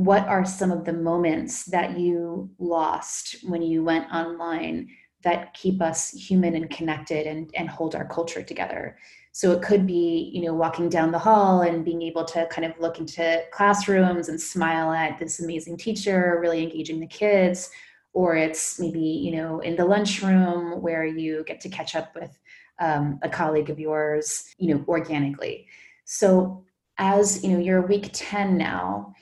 what 0.00 0.26
are 0.28 0.46
some 0.46 0.72
of 0.72 0.86
the 0.86 0.94
moments 0.94 1.66
that 1.66 1.98
you 1.98 2.48
lost 2.58 3.36
when 3.42 3.60
you 3.60 3.84
went 3.84 4.10
online 4.10 4.88
that 5.22 5.52
keep 5.52 5.82
us 5.82 6.08
human 6.12 6.54
and 6.54 6.70
connected 6.70 7.26
and, 7.26 7.50
and 7.54 7.68
hold 7.68 7.94
our 7.94 8.08
culture 8.08 8.42
together? 8.42 8.96
So 9.32 9.52
it 9.52 9.60
could 9.60 9.86
be 9.86 10.30
you 10.32 10.40
know 10.42 10.54
walking 10.54 10.88
down 10.88 11.12
the 11.12 11.18
hall 11.18 11.60
and 11.60 11.84
being 11.84 12.00
able 12.00 12.24
to 12.24 12.46
kind 12.46 12.64
of 12.64 12.80
look 12.80 12.98
into 12.98 13.42
classrooms 13.52 14.30
and 14.30 14.40
smile 14.40 14.90
at 14.90 15.18
this 15.18 15.38
amazing 15.38 15.76
teacher 15.76 16.38
really 16.40 16.62
engaging 16.62 16.98
the 16.98 17.06
kids. 17.06 17.70
Or 18.14 18.36
it's 18.36 18.80
maybe 18.80 19.00
you 19.00 19.32
know 19.32 19.60
in 19.60 19.76
the 19.76 19.84
lunchroom 19.84 20.80
where 20.80 21.04
you 21.04 21.44
get 21.46 21.60
to 21.60 21.68
catch 21.68 21.94
up 21.94 22.14
with 22.14 22.38
um, 22.78 23.18
a 23.20 23.28
colleague 23.28 23.68
of 23.68 23.78
yours 23.78 24.46
you 24.56 24.74
know 24.74 24.82
organically. 24.88 25.66
So 26.06 26.64
as 26.96 27.44
you 27.44 27.50
know 27.50 27.58
you're 27.58 27.86
week 27.86 28.08
10 28.14 28.56
now 28.56 29.14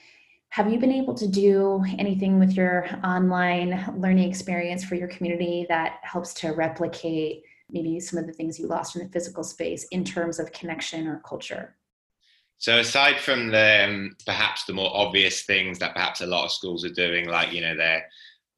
have 0.49 0.71
you 0.71 0.79
been 0.79 0.91
able 0.91 1.13
to 1.13 1.27
do 1.27 1.83
anything 1.97 2.39
with 2.39 2.53
your 2.53 2.87
online 3.03 3.93
learning 3.97 4.27
experience 4.27 4.83
for 4.83 4.95
your 4.95 5.07
community 5.07 5.65
that 5.69 5.99
helps 6.01 6.33
to 6.35 6.51
replicate 6.51 7.43
maybe 7.71 7.99
some 7.99 8.17
of 8.17 8.25
the 8.25 8.33
things 8.33 8.59
you 8.59 8.67
lost 8.67 8.95
in 8.95 9.03
the 9.03 9.09
physical 9.09 9.43
space 9.43 9.83
in 9.91 10.03
terms 10.03 10.39
of 10.39 10.51
connection 10.51 11.07
or 11.07 11.21
culture? 11.23 11.75
So 12.57 12.79
aside 12.79 13.19
from 13.19 13.51
the 13.51 13.85
um, 13.87 14.15
perhaps 14.25 14.65
the 14.65 14.73
more 14.73 14.91
obvious 14.93 15.43
things 15.43 15.79
that 15.79 15.93
perhaps 15.93 16.21
a 16.21 16.25
lot 16.25 16.45
of 16.45 16.51
schools 16.51 16.83
are 16.83 16.89
doing, 16.89 17.29
like 17.29 17.53
you 17.53 17.61
know 17.61 17.75
their 17.75 18.05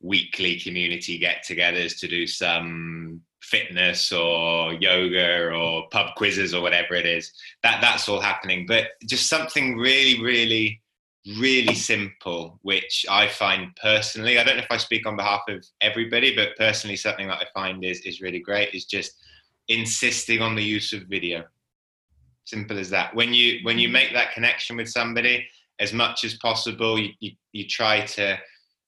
weekly 0.02 0.60
community 0.60 1.20
get-togethers 1.20 2.00
to 2.00 2.08
do 2.08 2.26
some 2.26 3.22
fitness 3.42 4.12
or 4.12 4.74
yoga 4.74 5.50
or 5.50 5.88
pub 5.90 6.16
quizzes 6.16 6.56
or 6.56 6.62
whatever 6.62 6.96
it 6.96 7.06
is, 7.06 7.32
that 7.62 7.80
that's 7.82 8.10
all 8.10 8.20
happening. 8.20 8.66
But 8.66 8.88
just 9.06 9.30
something 9.30 9.78
really, 9.78 10.24
really, 10.24 10.81
really 11.26 11.76
simple, 11.76 12.60
which 12.64 13.06
I 13.10 13.28
find 13.28 13.76
personally, 13.82 14.40
I 14.40 14.44
don't 14.44 14.58
know 14.58 14.64
if 14.64 14.72
I 14.72 14.78
speak 14.78 15.06
on 15.06 15.16
behalf 15.16 15.42
of 15.48 15.66
everybody, 15.82 16.36
but 16.36 16.58
personally, 16.58 16.96
something 16.96 17.28
that 17.28 17.38
I 17.38 17.46
find 17.54 17.84
is 17.84 18.02
is 18.02 18.22
really 18.22 18.40
great 18.40 18.74
is 18.74 18.86
just 18.86 19.14
insisting 19.68 20.42
on 20.42 20.56
the 20.56 20.64
use 20.64 20.94
of 20.94 21.04
video. 21.04 21.44
Simple 22.46 22.78
as 22.80 22.90
that. 22.90 23.16
When 23.16 23.34
you 23.34 23.60
when 23.64 23.78
you 23.78 23.90
mm. 23.90 23.94
make 23.94 24.14
that 24.14 24.34
connection 24.34 24.78
with 24.78 24.90
somebody 24.90 25.48
as 25.80 25.94
much 25.94 26.24
as 26.24 26.36
possible 26.36 27.00
you, 27.00 27.10
you, 27.20 27.32
you 27.54 27.68
try 27.68 28.06
to 28.06 28.38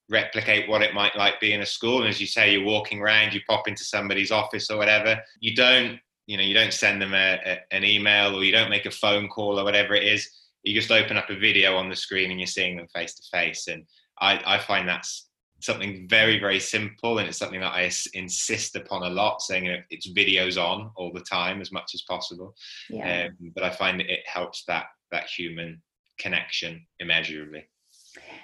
replicate 0.09 0.69
what 0.69 0.81
it 0.81 0.93
might 0.93 1.15
like 1.15 1.39
be 1.39 1.53
in 1.53 1.61
a 1.61 1.65
school. 1.65 1.99
And 1.99 2.09
as 2.09 2.19
you 2.19 2.27
say 2.27 2.51
you're 2.51 2.65
walking 2.65 2.99
around 2.99 3.33
you 3.33 3.41
pop 3.47 3.67
into 3.67 3.83
somebody's 3.83 4.31
office 4.31 4.69
or 4.69 4.77
whatever 4.77 5.17
you 5.39 5.55
don't 5.55 5.99
you 6.27 6.37
know 6.37 6.43
you 6.43 6.53
don't 6.53 6.73
send 6.73 7.01
them 7.01 7.13
a, 7.13 7.39
a, 7.45 7.59
an 7.71 7.83
email 7.83 8.35
or 8.35 8.43
you 8.43 8.51
don't 8.51 8.69
make 8.69 8.85
a 8.85 8.91
phone 8.91 9.27
call 9.27 9.59
or 9.59 9.63
whatever 9.63 9.93
it 9.95 10.03
is 10.03 10.29
you 10.63 10.74
just 10.74 10.91
open 10.91 11.17
up 11.17 11.29
a 11.29 11.36
video 11.36 11.75
on 11.77 11.89
the 11.89 11.96
screen 11.96 12.32
and 12.32 12.39
you're 12.39 12.48
seeing 12.48 12.77
them 12.77 12.88
face 12.93 13.13
to 13.15 13.24
face 13.32 13.67
and 13.67 13.84
I, 14.20 14.41
I 14.46 14.58
find 14.60 14.88
that's 14.88 15.29
something 15.62 16.08
very 16.10 16.39
very 16.39 16.60
simple 16.60 17.20
and 17.20 17.27
it's 17.27 17.38
something 17.38 17.62
that 17.62 17.72
i 17.72 17.89
insist 18.13 18.75
upon 18.75 19.03
a 19.03 19.10
lot 19.10 19.41
saying 19.41 19.65
it's 19.89 20.12
videos 20.12 20.62
on 20.62 20.91
all 20.98 21.12
the 21.13 21.22
time 21.22 21.62
as 21.62 21.72
much 21.72 21.91
as 21.93 22.01
possible 22.03 22.53
Yeah. 22.89 23.27
um, 23.27 23.51
but 23.55 23.63
I 23.63 23.70
find 23.70 24.01
it 24.01 24.22
helps 24.25 24.63
that 24.67 24.86
that 25.12 25.27
human 25.27 25.82
connection 26.20 26.86
immeasurably. 27.00 27.65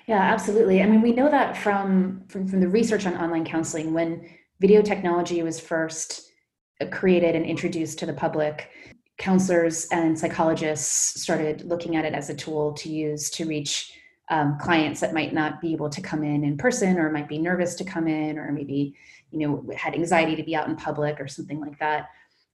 Yeah, 0.08 0.20
absolutely. 0.20 0.82
I 0.82 0.86
mean, 0.86 1.02
we 1.02 1.12
know 1.12 1.30
that 1.30 1.58
from, 1.58 2.24
from, 2.28 2.48
from 2.48 2.60
the 2.62 2.68
research 2.68 3.06
on 3.06 3.16
online 3.18 3.46
counseling, 3.46 3.94
when 3.94 4.28
video 4.60 4.82
technology 4.82 5.42
was 5.44 5.60
first 5.60 6.30
uh, 6.82 6.86
created 6.88 7.36
and 7.36 7.46
introduced 7.46 8.00
to 8.00 8.06
the 8.06 8.14
public, 8.14 8.70
counselors 9.20 9.86
and 9.92 10.18
psychologists 10.18 11.22
started 11.22 11.66
looking 11.66 11.98
at 11.98 12.06
it 12.06 12.14
as 12.14 12.30
a 12.30 12.36
tool 12.36 12.74
to 12.74 12.90
use 12.90 13.30
to 13.30 13.46
reach 13.46 13.94
um, 14.30 14.58
clients 14.60 15.02
that 15.02 15.14
might 15.14 15.34
not 15.34 15.60
be 15.60 15.74
able 15.74 15.90
to 15.90 16.02
come 16.02 16.24
in 16.24 16.44
in 16.44 16.58
person 16.58 16.98
or 16.98 17.12
might 17.12 17.28
be 17.28 17.38
nervous 17.38 17.76
to 17.76 17.84
come 17.84 18.08
in 18.08 18.40
or 18.40 18.52
maybe 18.52 18.96
you 19.32 19.40
know 19.40 19.64
had 19.76 19.94
anxiety 19.94 20.36
to 20.36 20.44
be 20.44 20.56
out 20.56 20.70
in 20.70 20.76
public 20.76 21.20
or 21.20 21.28
something 21.28 21.60
like 21.60 21.78
that. 21.80 22.10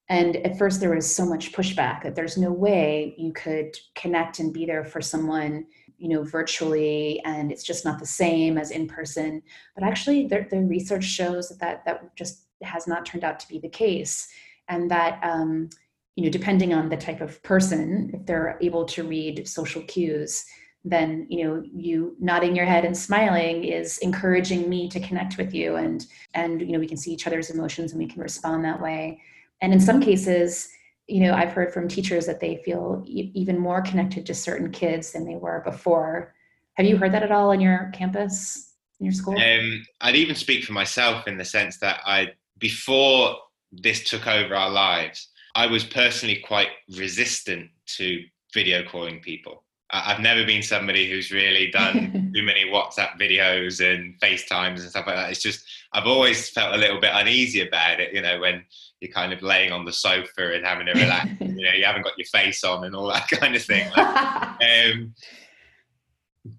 And 0.10 0.38
at 0.38 0.58
first 0.58 0.80
there 0.80 0.94
was 0.94 1.14
so 1.14 1.26
much 1.26 1.52
pushback 1.52 2.04
that 2.04 2.16
there's 2.16 2.38
no 2.38 2.52
way 2.52 3.16
you 3.18 3.32
could 3.34 3.76
connect 3.94 4.40
and 4.40 4.54
be 4.54 4.66
there 4.66 4.84
for 4.84 5.02
someone 5.02 5.66
you 5.98 6.10
know 6.10 6.24
virtually 6.24 7.22
and 7.26 7.52
it's 7.52 7.64
just 7.64 7.86
not 7.86 8.00
the 8.00 8.06
same 8.08 8.58
as 8.58 8.72
in 8.72 8.88
person. 8.88 9.44
But 9.76 9.84
actually 9.84 10.26
the, 10.28 10.48
the 10.50 10.62
research 10.62 11.04
shows 11.04 11.50
that, 11.50 11.60
that 11.60 11.86
that 11.86 12.16
just 12.16 12.46
has 12.64 12.88
not 12.88 13.06
turned 13.06 13.24
out 13.24 13.40
to 13.42 13.48
be 13.48 13.60
the 13.60 13.70
case 13.70 14.30
and 14.68 14.90
that 14.90 15.20
um, 15.22 15.70
you 16.16 16.24
know 16.24 16.30
depending 16.30 16.74
on 16.74 16.90
the 16.90 16.98
type 16.98 17.22
of 17.22 17.42
person 17.44 18.12
if 18.14 18.26
they're 18.26 18.58
able 18.62 18.86
to 18.86 19.04
read 19.04 19.48
social 19.48 19.82
cues 19.84 20.46
then 20.86 21.26
you 21.30 21.44
know 21.44 21.64
you 21.74 22.16
nodding 22.20 22.56
your 22.56 22.66
head 22.66 22.86
and 22.86 22.96
smiling 22.96 23.64
is 23.64 23.98
encouraging 23.98 24.70
me 24.70 24.88
to 24.88 25.00
connect 25.00 25.38
with 25.38 25.54
you 25.54 25.76
and 25.76 26.06
and 26.36 26.62
you 26.62 26.72
know 26.72 26.80
we 26.80 26.88
can 26.88 26.96
see 26.96 27.12
each 27.12 27.26
other's 27.26 27.50
emotions 27.50 27.92
and 27.92 28.00
we 28.00 28.08
can 28.08 28.22
respond 28.22 28.64
that 28.64 28.80
way. 28.80 29.20
And 29.62 29.74
in 29.74 29.80
some 29.80 30.00
cases 30.00 30.70
you 31.08 31.22
know 31.22 31.34
i've 31.34 31.52
heard 31.52 31.74
from 31.74 31.88
teachers 31.88 32.26
that 32.26 32.40
they 32.40 32.58
feel 32.58 33.04
even 33.06 33.60
more 33.60 33.82
connected 33.82 34.26
to 34.26 34.34
certain 34.34 34.72
kids 34.72 35.12
than 35.12 35.26
they 35.26 35.36
were 35.36 35.62
before. 35.66 36.34
Have 36.76 36.86
you 36.86 36.98
heard 36.98 37.14
that 37.14 37.24
at 37.24 37.32
all 37.32 37.50
on 37.52 37.62
your 37.62 37.90
campus 37.94 38.74
in 39.00 39.06
your 39.08 39.14
school? 39.14 39.36
Um, 39.38 39.86
i'd 40.02 40.16
even 40.16 40.36
speak 40.36 40.64
for 40.64 40.74
myself 40.74 41.28
in 41.28 41.38
the 41.38 41.46
sense 41.46 41.78
that 41.80 42.02
i 42.06 42.32
before 42.60 43.38
this 43.72 44.08
took 44.08 44.28
over 44.28 44.56
our 44.56 44.70
lives 44.70 45.30
i 45.56 45.66
was 45.66 45.84
personally 45.84 46.38
quite 46.46 46.70
resistant 46.90 47.70
to 47.86 48.24
video 48.54 48.84
calling 48.84 49.20
people 49.20 49.66
I've 49.92 50.20
never 50.20 50.46
been 50.46 50.64
somebody 50.64 51.10
who's 51.10 51.32
really 51.32 51.70
done 51.70 52.32
too 52.36 52.44
many 52.44 52.66
WhatsApp 52.66 53.20
videos 53.20 53.80
and 53.86 54.20
FaceTimes 54.20 54.80
and 54.80 54.90
stuff 54.90 55.06
like 55.08 55.16
that. 55.16 55.30
It's 55.30 55.42
just 55.42 55.66
I've 55.94 56.08
always 56.08 56.50
felt 56.50 56.74
a 56.74 56.78
little 56.78 57.00
bit 57.00 57.12
uneasy 57.14 57.66
about 57.66 58.00
it. 58.00 58.14
You 58.14 58.22
know, 58.22 58.40
when 58.40 58.66
you're 59.00 59.12
kind 59.12 59.32
of 59.32 59.42
laying 59.42 59.72
on 59.72 59.86
the 59.86 59.94
sofa 59.94 60.54
and 60.54 60.66
having 60.66 60.90
a 60.90 60.94
relax, 60.94 61.30
you 61.40 61.64
know, 61.64 61.72
you 61.72 61.86
haven't 61.86 62.04
got 62.04 62.18
your 62.18 62.26
face 62.26 62.64
on 62.64 62.84
and 62.84 62.96
all 62.96 63.08
that 63.08 63.28
kind 63.32 63.56
of 63.56 63.64
thing. 63.64 63.90
Like, 63.96 64.08
um, 64.08 65.14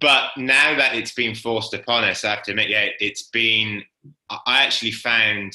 but 0.00 0.30
now 0.36 0.76
that 0.76 0.94
it's 0.94 1.12
been 1.12 1.34
forced 1.34 1.74
upon 1.74 2.04
us, 2.04 2.24
I 2.24 2.30
have 2.30 2.42
to 2.44 2.52
admit, 2.52 2.68
yeah, 2.68 2.86
it's 3.00 3.24
been. 3.24 3.82
I 4.30 4.62
actually 4.62 4.92
found 4.92 5.52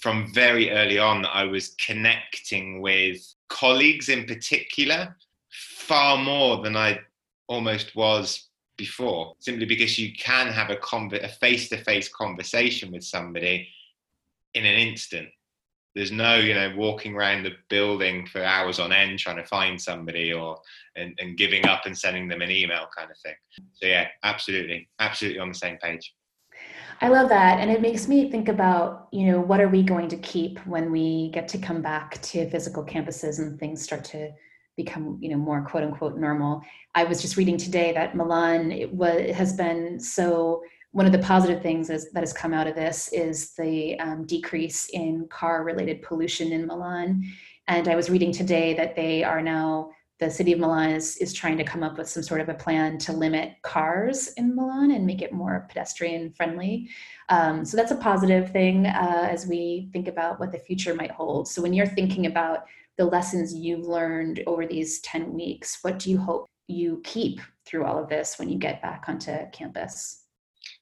from 0.00 0.32
very 0.32 0.70
early 0.70 0.98
on 0.98 1.26
I 1.26 1.44
was 1.44 1.76
connecting 1.84 2.80
with 2.80 3.20
colleagues 3.48 4.08
in 4.08 4.24
particular 4.24 5.16
far 5.50 6.16
more 6.16 6.62
than 6.62 6.76
I 6.76 7.00
almost 7.48 7.94
was 7.94 8.48
before, 8.76 9.34
simply 9.40 9.66
because 9.66 9.98
you 9.98 10.12
can 10.14 10.46
have 10.46 10.70
a, 10.70 10.76
conv- 10.76 11.22
a 11.22 11.28
face-to-face 11.28 12.08
conversation 12.08 12.90
with 12.92 13.04
somebody 13.04 13.68
in 14.54 14.64
an 14.64 14.74
instant. 14.74 15.28
There's 15.94 16.12
no, 16.12 16.36
you 16.36 16.54
know, 16.54 16.72
walking 16.76 17.14
around 17.14 17.42
the 17.42 17.56
building 17.68 18.24
for 18.24 18.42
hours 18.42 18.78
on 18.78 18.92
end 18.92 19.18
trying 19.18 19.36
to 19.36 19.44
find 19.44 19.78
somebody 19.78 20.32
or 20.32 20.60
and, 20.96 21.12
and 21.18 21.36
giving 21.36 21.66
up 21.66 21.84
and 21.84 21.98
sending 21.98 22.28
them 22.28 22.42
an 22.42 22.50
email 22.50 22.86
kind 22.96 23.10
of 23.10 23.18
thing. 23.18 23.34
So 23.72 23.86
yeah, 23.86 24.06
absolutely, 24.22 24.88
absolutely 25.00 25.40
on 25.40 25.48
the 25.48 25.54
same 25.58 25.76
page. 25.78 26.14
I 27.02 27.08
love 27.08 27.28
that. 27.30 27.60
And 27.60 27.70
it 27.70 27.80
makes 27.80 28.08
me 28.08 28.30
think 28.30 28.48
about, 28.48 29.08
you 29.10 29.26
know, 29.26 29.40
what 29.40 29.60
are 29.60 29.68
we 29.68 29.82
going 29.82 30.08
to 30.08 30.18
keep 30.18 30.58
when 30.66 30.92
we 30.92 31.30
get 31.32 31.48
to 31.48 31.58
come 31.58 31.80
back 31.80 32.20
to 32.22 32.48
physical 32.50 32.84
campuses 32.84 33.38
and 33.38 33.58
things 33.58 33.82
start 33.82 34.04
to 34.04 34.32
become 34.76 35.18
you 35.20 35.28
know 35.30 35.36
more 35.36 35.62
quote 35.62 35.82
unquote 35.82 36.16
normal 36.16 36.62
i 36.94 37.04
was 37.04 37.20
just 37.20 37.36
reading 37.36 37.56
today 37.56 37.92
that 37.92 38.14
milan 38.14 38.72
it 38.72 38.92
was, 38.92 39.34
has 39.34 39.52
been 39.54 39.98
so 40.00 40.62
one 40.92 41.06
of 41.06 41.12
the 41.12 41.18
positive 41.20 41.62
things 41.62 41.88
is, 41.88 42.10
that 42.10 42.20
has 42.20 42.32
come 42.32 42.52
out 42.52 42.66
of 42.66 42.74
this 42.74 43.12
is 43.12 43.54
the 43.54 43.98
um, 44.00 44.26
decrease 44.26 44.88
in 44.92 45.26
car 45.28 45.64
related 45.64 46.02
pollution 46.02 46.52
in 46.52 46.66
milan 46.66 47.22
and 47.68 47.88
i 47.88 47.96
was 47.96 48.10
reading 48.10 48.32
today 48.32 48.74
that 48.74 48.96
they 48.96 49.22
are 49.22 49.42
now 49.42 49.90
the 50.20 50.30
city 50.30 50.52
of 50.52 50.58
milan 50.58 50.90
is, 50.90 51.16
is 51.16 51.32
trying 51.32 51.56
to 51.56 51.64
come 51.64 51.82
up 51.82 51.98
with 51.98 52.08
some 52.08 52.22
sort 52.22 52.40
of 52.40 52.48
a 52.48 52.54
plan 52.54 52.98
to 52.98 53.12
limit 53.12 53.54
cars 53.62 54.28
in 54.36 54.54
milan 54.54 54.90
and 54.92 55.06
make 55.06 55.22
it 55.22 55.32
more 55.32 55.66
pedestrian 55.68 56.30
friendly. 56.32 56.88
Um, 57.28 57.64
so 57.64 57.76
that's 57.76 57.92
a 57.92 57.96
positive 57.96 58.50
thing 58.50 58.86
uh, 58.86 59.28
as 59.30 59.46
we 59.46 59.88
think 59.92 60.08
about 60.08 60.38
what 60.40 60.52
the 60.52 60.58
future 60.58 60.94
might 60.94 61.10
hold. 61.10 61.48
So 61.48 61.62
when 61.62 61.72
you're 61.72 61.86
thinking 61.86 62.26
about 62.26 62.64
the 62.98 63.04
lessons 63.04 63.54
you've 63.54 63.86
learned 63.86 64.42
over 64.46 64.66
these 64.66 65.00
10 65.00 65.32
weeks 65.32 65.78
what 65.82 65.98
do 65.98 66.10
you 66.10 66.18
hope 66.18 66.46
you 66.66 67.00
keep 67.04 67.40
through 67.66 67.84
all 67.84 68.02
of 68.02 68.08
this 68.08 68.38
when 68.38 68.48
you 68.48 68.58
get 68.58 68.82
back 68.82 69.04
onto 69.08 69.32
campus? 69.52 70.24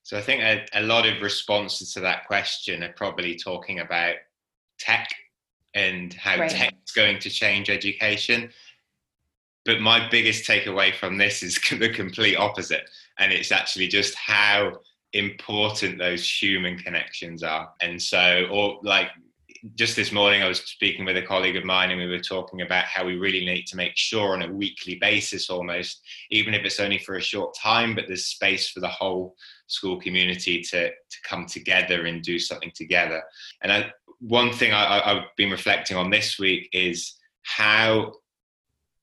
So 0.02 0.18
i 0.18 0.20
think 0.20 0.42
a, 0.42 0.66
a 0.74 0.82
lot 0.82 1.06
of 1.06 1.22
responses 1.22 1.92
to 1.92 2.00
that 2.00 2.26
question 2.26 2.82
are 2.82 2.92
probably 2.94 3.36
talking 3.36 3.80
about 3.80 4.16
tech 4.78 5.08
and 5.74 6.14
how 6.14 6.38
right. 6.38 6.50
tech 6.50 6.74
is 6.84 6.92
going 6.92 7.18
to 7.20 7.30
change 7.30 7.70
education 7.70 8.50
but 9.68 9.80
my 9.82 10.08
biggest 10.08 10.48
takeaway 10.48 10.94
from 10.94 11.18
this 11.18 11.42
is 11.42 11.60
the 11.78 11.92
complete 11.92 12.36
opposite 12.36 12.88
and 13.18 13.30
it's 13.30 13.52
actually 13.52 13.86
just 13.86 14.14
how 14.14 14.72
important 15.12 15.98
those 15.98 16.28
human 16.28 16.78
connections 16.78 17.42
are 17.42 17.68
and 17.82 18.00
so 18.00 18.46
or 18.50 18.80
like 18.82 19.08
just 19.74 19.96
this 19.96 20.12
morning, 20.12 20.40
I 20.40 20.48
was 20.48 20.60
speaking 20.60 21.04
with 21.04 21.16
a 21.16 21.22
colleague 21.22 21.56
of 21.56 21.64
mine, 21.64 21.90
and 21.90 22.00
we 22.00 22.06
were 22.06 22.20
talking 22.20 22.62
about 22.62 22.84
how 22.84 23.04
we 23.04 23.16
really 23.16 23.44
need 23.44 23.64
to 23.64 23.76
make 23.76 23.96
sure 23.96 24.34
on 24.34 24.42
a 24.42 24.52
weekly 24.52 24.96
basis, 25.00 25.50
almost, 25.50 26.00
even 26.30 26.54
if 26.54 26.64
it's 26.64 26.78
only 26.78 26.98
for 26.98 27.16
a 27.16 27.20
short 27.20 27.56
time, 27.56 27.96
but 27.96 28.04
there's 28.06 28.26
space 28.26 28.70
for 28.70 28.78
the 28.78 28.86
whole 28.88 29.34
school 29.66 30.00
community 30.00 30.62
to, 30.62 30.88
to 30.88 31.16
come 31.24 31.44
together 31.44 32.06
and 32.06 32.22
do 32.22 32.38
something 32.38 32.70
together. 32.72 33.20
And 33.62 33.72
I, 33.72 33.90
one 34.20 34.52
thing 34.52 34.72
I, 34.72 35.00
I've 35.04 35.24
been 35.36 35.50
reflecting 35.50 35.96
on 35.96 36.10
this 36.10 36.38
week 36.38 36.68
is 36.72 37.14
how 37.42 38.12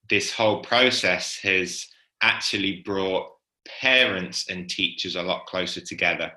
this 0.09 0.33
whole 0.33 0.61
process 0.61 1.37
has 1.41 1.87
actually 2.21 2.81
brought 2.85 3.27
parents 3.81 4.49
and 4.49 4.69
teachers 4.69 5.15
a 5.15 5.21
lot 5.21 5.45
closer 5.45 5.81
together. 5.81 6.31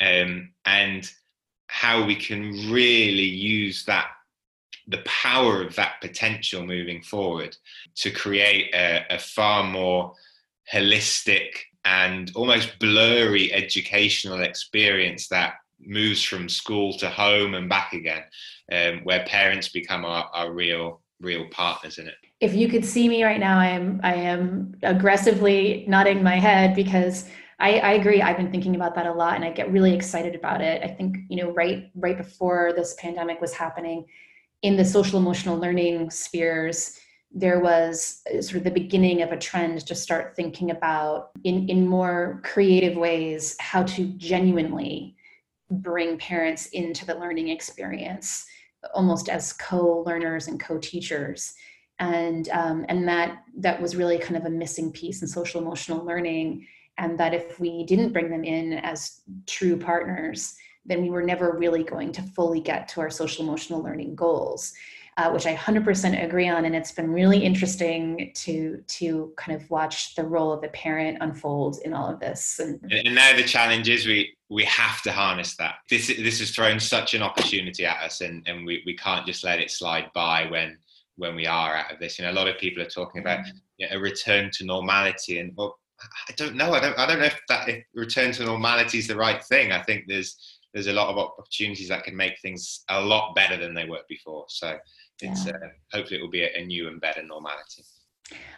Um, 0.00 0.52
and 0.64 1.10
how 1.66 2.04
we 2.04 2.16
can 2.16 2.70
really 2.70 3.22
use 3.22 3.84
that 3.84 4.08
the 4.88 5.02
power 5.04 5.62
of 5.62 5.76
that 5.76 6.00
potential 6.00 6.66
moving 6.66 7.00
forward 7.00 7.56
to 7.94 8.10
create 8.10 8.74
a, 8.74 9.04
a 9.10 9.18
far 9.18 9.62
more 9.62 10.12
holistic 10.72 11.50
and 11.84 12.32
almost 12.34 12.78
blurry 12.78 13.52
educational 13.52 14.42
experience 14.42 15.28
that 15.28 15.54
moves 15.78 16.22
from 16.22 16.48
school 16.48 16.92
to 16.98 17.08
home 17.08 17.54
and 17.54 17.68
back 17.68 17.92
again, 17.92 18.22
um, 18.72 19.00
where 19.04 19.24
parents 19.26 19.68
become 19.68 20.04
our, 20.04 20.28
our 20.34 20.52
real 20.52 21.00
real 21.20 21.46
partners 21.50 21.98
in 21.98 22.08
it. 22.08 22.14
If 22.40 22.54
you 22.54 22.68
could 22.68 22.84
see 22.84 23.08
me 23.08 23.22
right 23.24 23.40
now, 23.40 23.58
I 23.58 23.66
am 23.66 24.00
I 24.02 24.14
am 24.14 24.74
aggressively 24.82 25.84
nodding 25.86 26.22
my 26.22 26.36
head 26.36 26.74
because 26.74 27.28
I, 27.58 27.78
I 27.78 27.92
agree. 27.92 28.22
I've 28.22 28.38
been 28.38 28.50
thinking 28.50 28.74
about 28.74 28.94
that 28.94 29.06
a 29.06 29.12
lot 29.12 29.36
and 29.36 29.44
I 29.44 29.50
get 29.50 29.70
really 29.70 29.94
excited 29.94 30.34
about 30.34 30.62
it. 30.62 30.82
I 30.82 30.88
think, 30.88 31.18
you 31.28 31.36
know, 31.36 31.50
right 31.50 31.90
right 31.94 32.16
before 32.16 32.72
this 32.74 32.94
pandemic 32.98 33.40
was 33.40 33.52
happening, 33.52 34.06
in 34.62 34.76
the 34.76 34.84
social 34.84 35.18
emotional 35.18 35.58
learning 35.58 36.10
spheres, 36.10 36.98
there 37.32 37.60
was 37.60 38.22
sort 38.40 38.56
of 38.56 38.64
the 38.64 38.70
beginning 38.70 39.22
of 39.22 39.30
a 39.30 39.36
trend 39.36 39.86
to 39.86 39.94
start 39.94 40.34
thinking 40.34 40.70
about 40.70 41.30
in, 41.44 41.68
in 41.68 41.86
more 41.86 42.40
creative 42.44 42.96
ways 42.96 43.56
how 43.60 43.82
to 43.84 44.06
genuinely 44.14 45.14
bring 45.70 46.18
parents 46.18 46.66
into 46.66 47.06
the 47.06 47.14
learning 47.14 47.48
experience 47.48 48.46
almost 48.94 49.28
as 49.28 49.52
co-learners 49.54 50.48
and 50.48 50.60
co-teachers. 50.60 51.54
And 51.98 52.48
um, 52.48 52.86
and 52.88 53.06
that 53.08 53.42
that 53.58 53.80
was 53.80 53.94
really 53.94 54.18
kind 54.18 54.36
of 54.36 54.46
a 54.46 54.50
missing 54.50 54.90
piece 54.90 55.20
in 55.20 55.28
social 55.28 55.60
emotional 55.60 56.04
learning 56.04 56.66
and 57.00 57.18
that 57.18 57.34
if 57.34 57.58
we 57.58 57.84
didn't 57.84 58.12
bring 58.12 58.30
them 58.30 58.44
in 58.44 58.74
as 58.74 59.22
true 59.46 59.76
partners 59.76 60.54
then 60.86 61.02
we 61.02 61.10
were 61.10 61.22
never 61.22 61.56
really 61.58 61.84
going 61.84 62.12
to 62.12 62.22
fully 62.22 62.60
get 62.60 62.88
to 62.88 63.00
our 63.00 63.10
social 63.10 63.44
emotional 63.44 63.82
learning 63.82 64.14
goals 64.14 64.72
uh, 65.20 65.30
which 65.30 65.46
i 65.46 65.54
100% 65.54 66.24
agree 66.24 66.48
on 66.48 66.64
and 66.64 66.74
it's 66.74 66.92
been 66.92 67.10
really 67.10 67.38
interesting 67.38 68.32
to 68.34 68.82
to 68.86 69.32
kind 69.36 69.60
of 69.60 69.68
watch 69.70 70.14
the 70.14 70.24
role 70.24 70.52
of 70.52 70.60
the 70.62 70.68
parent 70.68 71.18
unfold 71.20 71.78
in 71.84 71.92
all 71.92 72.08
of 72.08 72.18
this 72.20 72.58
and, 72.58 72.80
and 72.90 73.14
now 73.14 73.36
the 73.36 73.42
challenge 73.42 73.88
is 73.88 74.06
we 74.06 74.34
we 74.48 74.64
have 74.64 75.02
to 75.02 75.12
harness 75.12 75.56
that 75.56 75.74
this 75.90 76.06
this 76.06 76.38
has 76.38 76.50
thrown 76.52 76.80
such 76.80 77.12
an 77.14 77.22
opportunity 77.22 77.84
at 77.84 78.02
us 78.02 78.22
and 78.22 78.46
and 78.48 78.64
we, 78.64 78.82
we 78.86 78.96
can't 78.96 79.26
just 79.26 79.44
let 79.44 79.60
it 79.60 79.70
slide 79.70 80.10
by 80.14 80.46
when 80.50 80.76
when 81.16 81.34
we 81.34 81.46
are 81.46 81.76
out 81.76 81.92
of 81.92 81.98
this 81.98 82.18
you 82.18 82.24
know 82.24 82.30
a 82.30 82.38
lot 82.40 82.48
of 82.48 82.56
people 82.58 82.82
are 82.82 82.86
talking 82.86 83.20
about 83.20 83.40
mm-hmm. 83.40 83.58
you 83.76 83.88
know, 83.88 83.96
a 83.96 83.98
return 83.98 84.50
to 84.52 84.64
normality 84.64 85.38
and 85.38 85.52
well 85.56 85.76
I 86.30 86.32
don't 86.32 86.56
know. 86.56 86.72
I 86.72 86.80
don't. 86.80 86.98
I 86.98 87.04
don't 87.04 87.18
know 87.18 87.26
if 87.26 87.38
that 87.50 87.68
if 87.68 87.84
return 87.92 88.32
to 88.32 88.46
normality 88.46 88.96
is 88.96 89.06
the 89.06 89.16
right 89.16 89.44
thing. 89.44 89.70
I 89.70 89.82
think 89.82 90.04
there's 90.08 90.58
there's 90.72 90.86
a 90.86 90.92
lot 90.92 91.08
of 91.08 91.18
opportunities 91.18 91.88
that 91.88 92.04
can 92.04 92.16
make 92.16 92.38
things 92.40 92.84
a 92.88 93.00
lot 93.00 93.34
better 93.34 93.56
than 93.56 93.74
they 93.74 93.86
were 93.86 94.02
before. 94.08 94.44
So 94.48 94.78
it's 95.22 95.46
yeah. 95.46 95.52
uh, 95.52 95.68
hopefully 95.92 96.18
it 96.18 96.22
will 96.22 96.30
be 96.30 96.42
a, 96.42 96.52
a 96.56 96.64
new 96.64 96.88
and 96.88 97.00
better 97.00 97.22
normality. 97.22 97.82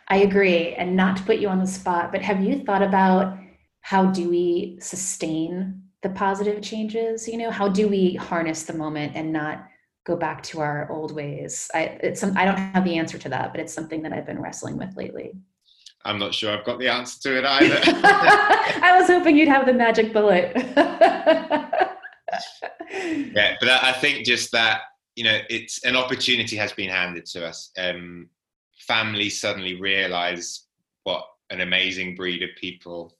I 0.09 0.18
agree, 0.18 0.75
and 0.75 0.96
not 0.96 1.16
to 1.16 1.22
put 1.22 1.38
you 1.38 1.48
on 1.48 1.59
the 1.59 1.66
spot, 1.66 2.12
but 2.12 2.22
have 2.22 2.42
you 2.42 2.64
thought 2.64 2.83
about 2.83 3.38
how 3.81 4.07
do 4.07 4.29
we 4.29 4.79
sustain 4.81 5.83
the 6.03 6.11
positive 6.11 6.62
changes? 6.62 7.29
You 7.29 7.38
know, 7.38 7.51
how 7.51 7.68
do 7.68 7.88
we 7.88 8.14
harness 8.14 8.64
the 8.64 8.75
moment 8.75 9.12
and 9.14 9.33
not 9.33 9.66
go 10.05 10.16
back 10.16 10.42
to 10.44 10.61
our 10.61 10.90
old 10.90 11.14
ways? 11.14 11.70
I 11.75 11.98
it's 12.03 12.20
some, 12.20 12.37
I 12.37 12.44
don't 12.44 12.59
have 12.59 12.85
the 12.85 12.96
answer 12.96 13.18
to 13.18 13.29
that, 13.31 13.53
but 13.53 13.61
it's 13.61 13.72
something 13.72 14.03
that 14.03 14.12
I've 14.12 14.27
been 14.27 14.40
wrestling 14.40 14.77
with 14.77 14.96
lately. 14.96 15.33
I'm 16.05 16.18
not 16.18 16.35
sure 16.35 16.57
I've 16.57 16.64
got 16.64 16.79
the 16.79 16.88
answer 16.88 17.20
to 17.22 17.38
it 17.38 17.44
either. 17.44 17.81
I 17.87 18.96
was 18.98 19.07
hoping 19.09 19.37
you'd 19.37 19.48
have 19.48 19.66
the 19.66 19.72
magic 19.72 20.12
bullet. 20.12 20.53
yeah, 22.92 23.57
but 23.61 23.68
I 23.68 23.92
think 23.92 24.27
just 24.27 24.51
that 24.53 24.81
you 25.14 25.25
know, 25.25 25.38
it's 25.51 25.85
an 25.85 25.96
opportunity 25.96 26.57
has 26.57 26.72
been 26.72 26.88
handed 26.88 27.27
to 27.27 27.46
us. 27.46 27.70
Um, 27.79 28.29
families 28.79 29.40
suddenly 29.40 29.81
realize 29.81 30.66
what 31.05 31.25
an 31.51 31.61
amazing 31.61 32.14
breed 32.14 32.42
of 32.42 32.51
people 32.57 33.14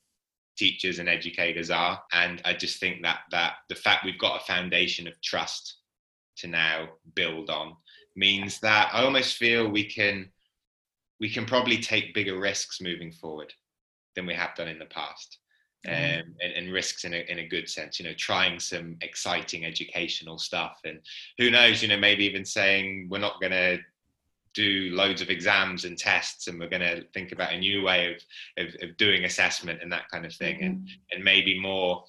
teachers 0.57 0.99
and 0.99 1.09
educators 1.09 1.71
are 1.71 2.03
and 2.13 2.43
i 2.45 2.53
just 2.53 2.79
think 2.79 3.03
that 3.03 3.21
that 3.31 3.55
the 3.69 3.75
fact 3.75 4.05
we've 4.05 4.19
got 4.19 4.41
a 4.41 4.45
foundation 4.45 5.09
of 5.09 5.21
trust 5.23 5.79
to 6.37 6.47
now 6.47 6.89
build 7.15 7.49
on 7.49 7.75
means 8.17 8.61
that 8.61 8.91
i 8.93 9.03
almost 9.03 9.37
feel 9.37 9.69
we 9.69 9.85
can 9.85 10.29
we 11.21 11.31
can 11.31 11.47
probably 11.47 11.79
take 11.79 12.15
bigger 12.15 12.39
risks 12.39 12.81
moving 12.81 13.11
forward 13.11 13.53
than 14.15 14.27
we 14.27 14.35
have 14.35 14.55
done 14.55 14.69
in 14.69 14.79
the 14.79 14.85
past 14.87 15.39
um, 15.89 16.35
and, 16.41 16.53
and, 16.57 16.73
risks 16.73 17.05
in 17.05 17.13
a, 17.13 17.25
in 17.29 17.41
a 17.41 17.49
good 17.49 17.69
sense 17.69 17.99
you 17.99 18.05
know 18.05 18.15
trying 18.15 18.61
some 18.61 18.97
exciting 19.01 19.65
educational 19.65 20.39
stuff. 20.39 20.81
And 20.85 21.01
who 21.39 21.51
knows 21.51 21.83
you 21.83 21.89
know 21.89 21.99
maybe 21.99 22.25
even 22.25 22.45
saying 22.45 23.09
we're 23.11 23.19
not 23.19 23.41
going 23.41 23.53
to 23.53 23.79
do 24.55 24.91
loads 24.95 25.23
of 25.23 25.31
exams 25.31 25.85
and 25.85 25.97
tests 25.99 26.47
and 26.47 26.61
we're 26.61 26.69
going 26.69 26.83
to 26.83 27.03
think 27.15 27.33
about 27.33 27.53
a 27.53 27.59
new 27.59 27.83
way 27.83 28.15
of, 28.15 28.67
of, 28.67 28.75
of 28.83 28.97
doing 28.99 29.25
assessment 29.25 29.81
and 29.83 29.91
that 29.91 30.09
kind 30.11 30.27
of 30.27 30.35
thing. 30.35 30.57
Mm-hmm. 30.57 30.65
and, 30.67 30.89
and 31.13 31.25
maybe 31.25 31.59
more 31.59 32.05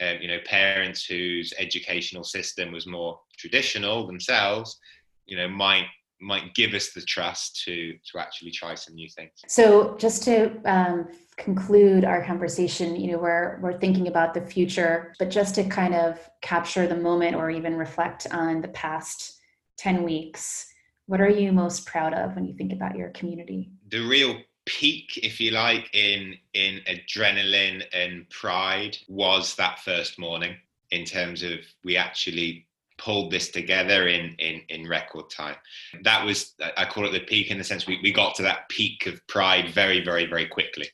um, 0.00 0.16
you 0.20 0.28
know 0.28 0.38
parents 0.44 1.04
whose 1.04 1.52
educational 1.58 2.24
system 2.24 2.72
was 2.72 2.86
more 2.86 3.18
traditional 3.36 4.06
themselves 4.06 4.78
you 5.26 5.36
know 5.36 5.48
might 5.48 5.86
might 6.20 6.54
give 6.54 6.74
us 6.74 6.92
the 6.92 7.00
trust 7.00 7.62
to 7.64 7.94
to 8.12 8.18
actually 8.18 8.50
try 8.50 8.74
some 8.74 8.94
new 8.94 9.08
things. 9.08 9.30
So 9.46 9.96
just 9.98 10.22
to 10.24 10.60
um, 10.64 11.08
conclude 11.36 12.04
our 12.04 12.24
conversation 12.24 12.96
you 12.96 13.12
know 13.12 13.18
we're 13.18 13.60
we're 13.60 13.78
thinking 13.78 14.08
about 14.08 14.34
the 14.34 14.40
future 14.40 15.14
but 15.20 15.30
just 15.30 15.54
to 15.54 15.64
kind 15.64 15.94
of 15.94 16.18
capture 16.42 16.88
the 16.88 16.96
moment 16.96 17.36
or 17.36 17.48
even 17.48 17.76
reflect 17.76 18.26
on 18.32 18.60
the 18.60 18.68
past 18.68 19.38
10 19.76 20.02
weeks 20.02 20.66
what 21.08 21.22
are 21.22 21.30
you 21.30 21.52
most 21.52 21.86
proud 21.86 22.12
of 22.12 22.34
when 22.34 22.44
you 22.44 22.54
think 22.54 22.70
about 22.70 22.94
your 22.94 23.08
community? 23.10 23.70
The 23.90 24.06
real 24.06 24.36
peak 24.66 25.18
if 25.22 25.40
you 25.40 25.50
like 25.50 25.88
in 25.94 26.36
in 26.52 26.80
adrenaline 26.86 27.82
and 27.94 28.28
pride 28.28 28.98
was 29.08 29.54
that 29.54 29.78
first 29.78 30.18
morning 30.18 30.54
in 30.90 31.06
terms 31.06 31.42
of 31.42 31.60
we 31.82 31.96
actually 31.96 32.66
pulled 32.98 33.30
this 33.30 33.50
together 33.50 34.08
in 34.08 34.34
in 34.38 34.62
in 34.68 34.88
record 34.88 35.30
time. 35.30 35.56
That 36.02 36.24
was 36.24 36.54
i 36.76 36.84
call 36.84 37.06
it 37.06 37.12
the 37.12 37.20
peak 37.20 37.50
in 37.50 37.58
the 37.58 37.64
sense 37.64 37.86
we, 37.86 37.98
we 38.02 38.12
got 38.12 38.34
to 38.36 38.42
that 38.42 38.68
peak 38.68 39.06
of 39.06 39.26
pride 39.26 39.72
very 39.72 40.04
very 40.04 40.26
very 40.26 40.46
quickly. 40.46 40.88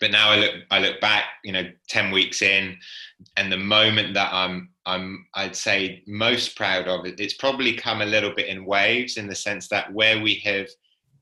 But 0.00 0.10
now 0.10 0.30
i 0.30 0.36
look 0.36 0.54
i 0.70 0.78
look 0.78 1.00
back 1.00 1.24
you 1.44 1.52
know 1.52 1.64
10 1.88 2.10
weeks 2.10 2.42
in 2.42 2.76
and 3.36 3.50
the 3.50 3.56
moment 3.56 4.14
that 4.14 4.30
i'm 4.32 4.70
i'm 4.84 5.26
i'd 5.34 5.56
say 5.56 6.02
most 6.06 6.56
proud 6.56 6.86
of 6.86 7.06
it 7.06 7.18
it's 7.18 7.34
probably 7.34 7.74
come 7.74 8.02
a 8.02 8.06
little 8.06 8.34
bit 8.34 8.46
in 8.46 8.66
waves 8.66 9.16
in 9.16 9.26
the 9.26 9.34
sense 9.34 9.68
that 9.68 9.90
where 9.94 10.20
we 10.20 10.34
have 10.44 10.68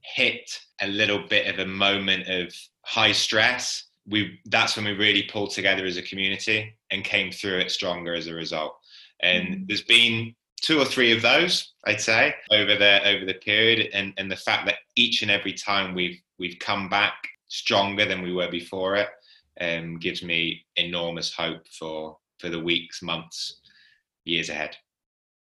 hit 0.00 0.59
a 0.81 0.88
little 0.88 1.27
bit 1.29 1.46
of 1.46 1.61
a 1.61 1.70
moment 1.70 2.29
of 2.29 2.53
high 2.83 3.12
stress 3.12 3.85
we 4.07 4.38
that's 4.46 4.77
when 4.77 4.85
we 4.85 4.92
really 4.92 5.22
pulled 5.22 5.50
together 5.50 5.87
as 5.87 5.96
a 5.96 6.03
community 6.03 6.74
and 6.90 7.05
came 7.05 7.31
through 7.31 7.59
it 7.59 7.70
stronger 7.70 8.14
as 8.14 8.27
a 8.27 8.35
result 8.35 8.77
and 9.20 9.48
mm-hmm. 9.48 9.62
there's 9.66 9.83
been 9.83 10.35
two 10.61 10.81
or 10.81 10.85
three 10.85 11.12
of 11.12 11.22
those 11.22 11.74
i'd 11.87 12.00
say 12.00 12.35
over 12.50 12.77
the 12.77 13.07
over 13.07 13.24
the 13.24 13.35
period 13.35 13.88
and 13.92 14.12
and 14.16 14.31
the 14.31 14.37
fact 14.37 14.66
that 14.66 14.77
each 14.96 15.22
and 15.22 15.31
every 15.31 15.53
time 15.53 15.94
we've 15.94 16.20
we've 16.38 16.59
come 16.59 16.88
back 16.88 17.14
stronger 17.48 18.05
than 18.05 18.22
we 18.22 18.33
were 18.33 18.50
before 18.50 18.96
it 18.96 19.09
um, 19.61 19.98
gives 19.98 20.22
me 20.22 20.64
enormous 20.77 21.33
hope 21.33 21.66
for 21.68 22.16
for 22.38 22.48
the 22.48 22.59
weeks 22.59 23.03
months 23.03 23.61
years 24.24 24.48
ahead 24.48 24.77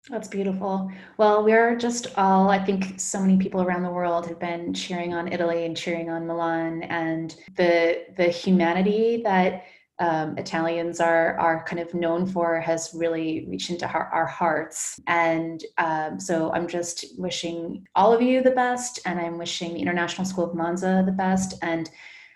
that's 0.10 0.28
beautiful. 0.28 0.91
Well, 1.17 1.43
we're 1.43 1.75
just 1.75 2.15
all, 2.15 2.49
I 2.51 2.63
think 2.63 2.99
so 2.99 3.19
many 3.19 3.38
people 3.38 3.63
around 3.63 3.82
the 3.82 3.89
world 3.89 4.28
have 4.28 4.39
been 4.39 4.71
cheering 4.71 5.15
on 5.15 5.32
Italy 5.32 5.65
and 5.65 5.75
cheering 5.75 6.12
on 6.12 6.28
Milan 6.28 6.84
and 6.84 7.36
the 7.58 8.06
the 8.15 8.28
humanity 8.28 9.21
that 9.23 9.63
um, 10.00 10.38
Italians 10.38 11.00
are 11.00 11.38
are 11.38 11.64
kind 11.64 11.82
of 11.82 11.94
known 11.94 12.26
for 12.26 12.60
has 12.60 12.92
really 12.94 13.46
reached 13.50 13.70
into 13.70 13.88
our, 13.88 14.08
our 14.08 14.26
hearts. 14.26 15.00
And 15.08 15.64
um, 15.78 16.20
so 16.20 16.52
I'm 16.52 16.68
just 16.68 17.06
wishing 17.18 17.88
all 17.96 18.14
of 18.14 18.22
you 18.22 18.42
the 18.42 18.52
best, 18.52 19.00
and 19.06 19.20
I'm 19.20 19.38
wishing 19.38 19.74
the 19.74 19.82
International 19.82 20.26
School 20.26 20.50
of 20.50 20.56
Monza 20.56 21.04
the 21.06 21.12
best. 21.12 21.56
And 21.62 21.90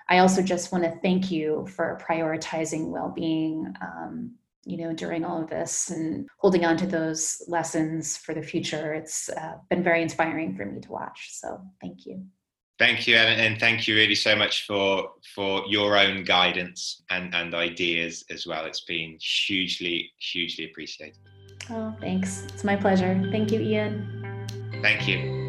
I 0.08 0.20
also 0.20 0.42
just 0.42 0.72
want 0.72 0.84
to 0.86 1.00
thank 1.02 1.30
you 1.30 1.68
for 1.76 2.00
prioritizing 2.02 2.90
well-being. 2.90 3.74
Um, 3.82 4.36
you 4.66 4.78
know, 4.78 4.94
during 4.94 5.24
all 5.24 5.42
of 5.42 5.50
this 5.50 5.90
and 5.90 6.28
holding 6.38 6.64
on 6.64 6.78
to 6.78 6.86
those 6.86 7.42
lessons 7.48 8.18
for 8.18 8.36
the 8.36 8.42
future. 8.42 8.94
It's 8.94 9.30
uh, 9.30 9.54
been 9.70 9.84
very 9.84 10.04
inspiring 10.04 10.56
for 10.56 10.66
me 10.66 10.80
to 10.82 10.92
watch. 10.92 11.30
So 11.32 11.60
thank 11.82 12.06
you. 12.06 12.24
Thank 12.80 13.08
you, 13.08 13.18
Ellen, 13.18 13.40
and 13.40 13.60
thank 13.60 13.88
you 13.90 13.96
really 13.96 14.16
so 14.16 14.38
much 14.38 14.66
for 14.66 15.12
for 15.36 15.64
your 15.68 15.98
own 15.98 16.24
guidance 16.24 17.04
and, 17.10 17.36
and 17.36 17.54
ideas 17.54 18.24
as 18.30 18.48
well. 18.48 18.66
It's 18.66 18.86
been 18.86 19.18
hugely, 19.22 20.12
hugely 20.18 20.66
appreciated. 20.66 21.18
Oh, 21.70 21.94
thanks. 22.00 22.46
It's 22.54 22.64
my 22.64 22.78
pleasure. 22.78 23.22
Thank 23.32 23.52
you, 23.52 23.60
Iain. 23.60 24.48
Thank 24.82 25.08
you. 25.10 25.49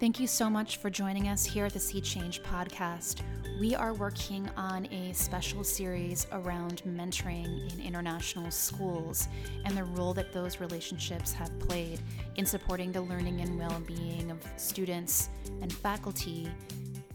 Thank 0.00 0.18
you 0.18 0.26
so 0.26 0.48
much 0.48 0.78
for 0.78 0.88
joining 0.88 1.28
us 1.28 1.44
here 1.44 1.66
at 1.66 1.74
the 1.74 1.78
Sea 1.78 2.00
Change 2.00 2.42
podcast. 2.42 3.20
We 3.60 3.74
are 3.74 3.92
working 3.92 4.48
on 4.56 4.86
a 4.86 5.12
special 5.12 5.62
series 5.62 6.26
around 6.32 6.80
mentoring 6.88 7.70
in 7.70 7.86
international 7.86 8.50
schools 8.50 9.28
and 9.66 9.76
the 9.76 9.84
role 9.84 10.14
that 10.14 10.32
those 10.32 10.58
relationships 10.58 11.34
have 11.34 11.50
played 11.58 12.00
in 12.36 12.46
supporting 12.46 12.92
the 12.92 13.02
learning 13.02 13.42
and 13.42 13.58
well 13.58 13.78
being 13.86 14.30
of 14.30 14.42
students 14.56 15.28
and 15.60 15.70
faculty 15.70 16.48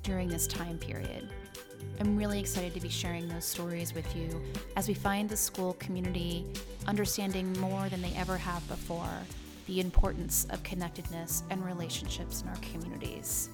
during 0.03 0.27
this 0.27 0.45
time 0.45 0.77
period. 0.77 1.27
I'm 1.99 2.15
really 2.15 2.39
excited 2.39 2.75
to 2.75 2.79
be 2.79 2.89
sharing 2.89 3.27
those 3.27 3.45
stories 3.45 3.95
with 3.95 4.15
you 4.15 4.39
as 4.75 4.87
we 4.87 4.93
find 4.93 5.27
the 5.27 5.37
school 5.37 5.73
community 5.79 6.45
understanding 6.85 7.51
more 7.59 7.89
than 7.89 8.03
they 8.03 8.13
ever 8.15 8.37
have 8.37 8.67
before 8.67 9.09
the 9.65 9.79
importance 9.79 10.45
of 10.49 10.63
connectedness 10.63 11.43
and 11.49 11.65
relationships 11.65 12.41
in 12.41 12.47
our 12.49 12.57
communities. 12.57 13.49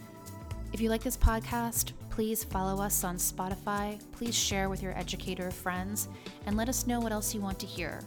If 0.73 0.79
you 0.79 0.89
like 0.89 1.03
this 1.03 1.17
podcast, 1.17 1.91
please 2.09 2.43
follow 2.43 2.81
us 2.81 3.03
on 3.03 3.17
Spotify. 3.17 3.99
Please 4.11 4.35
share 4.35 4.69
with 4.69 4.81
your 4.81 4.97
educator 4.97 5.51
friends 5.51 6.07
and 6.45 6.55
let 6.55 6.69
us 6.69 6.87
know 6.87 6.99
what 6.99 7.11
else 7.11 7.33
you 7.33 7.41
want 7.41 7.59
to 7.59 7.65
hear. 7.65 8.01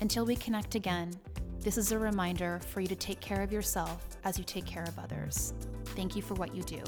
Until 0.00 0.26
we 0.26 0.36
connect 0.36 0.74
again, 0.74 1.12
this 1.60 1.78
is 1.78 1.92
a 1.92 1.98
reminder 1.98 2.60
for 2.68 2.80
you 2.80 2.86
to 2.88 2.96
take 2.96 3.20
care 3.20 3.42
of 3.42 3.52
yourself 3.52 4.06
as 4.24 4.38
you 4.38 4.44
take 4.44 4.66
care 4.66 4.84
of 4.84 4.98
others. 4.98 5.54
Thank 5.96 6.14
you 6.14 6.22
for 6.22 6.34
what 6.34 6.54
you 6.54 6.62
do. 6.62 6.82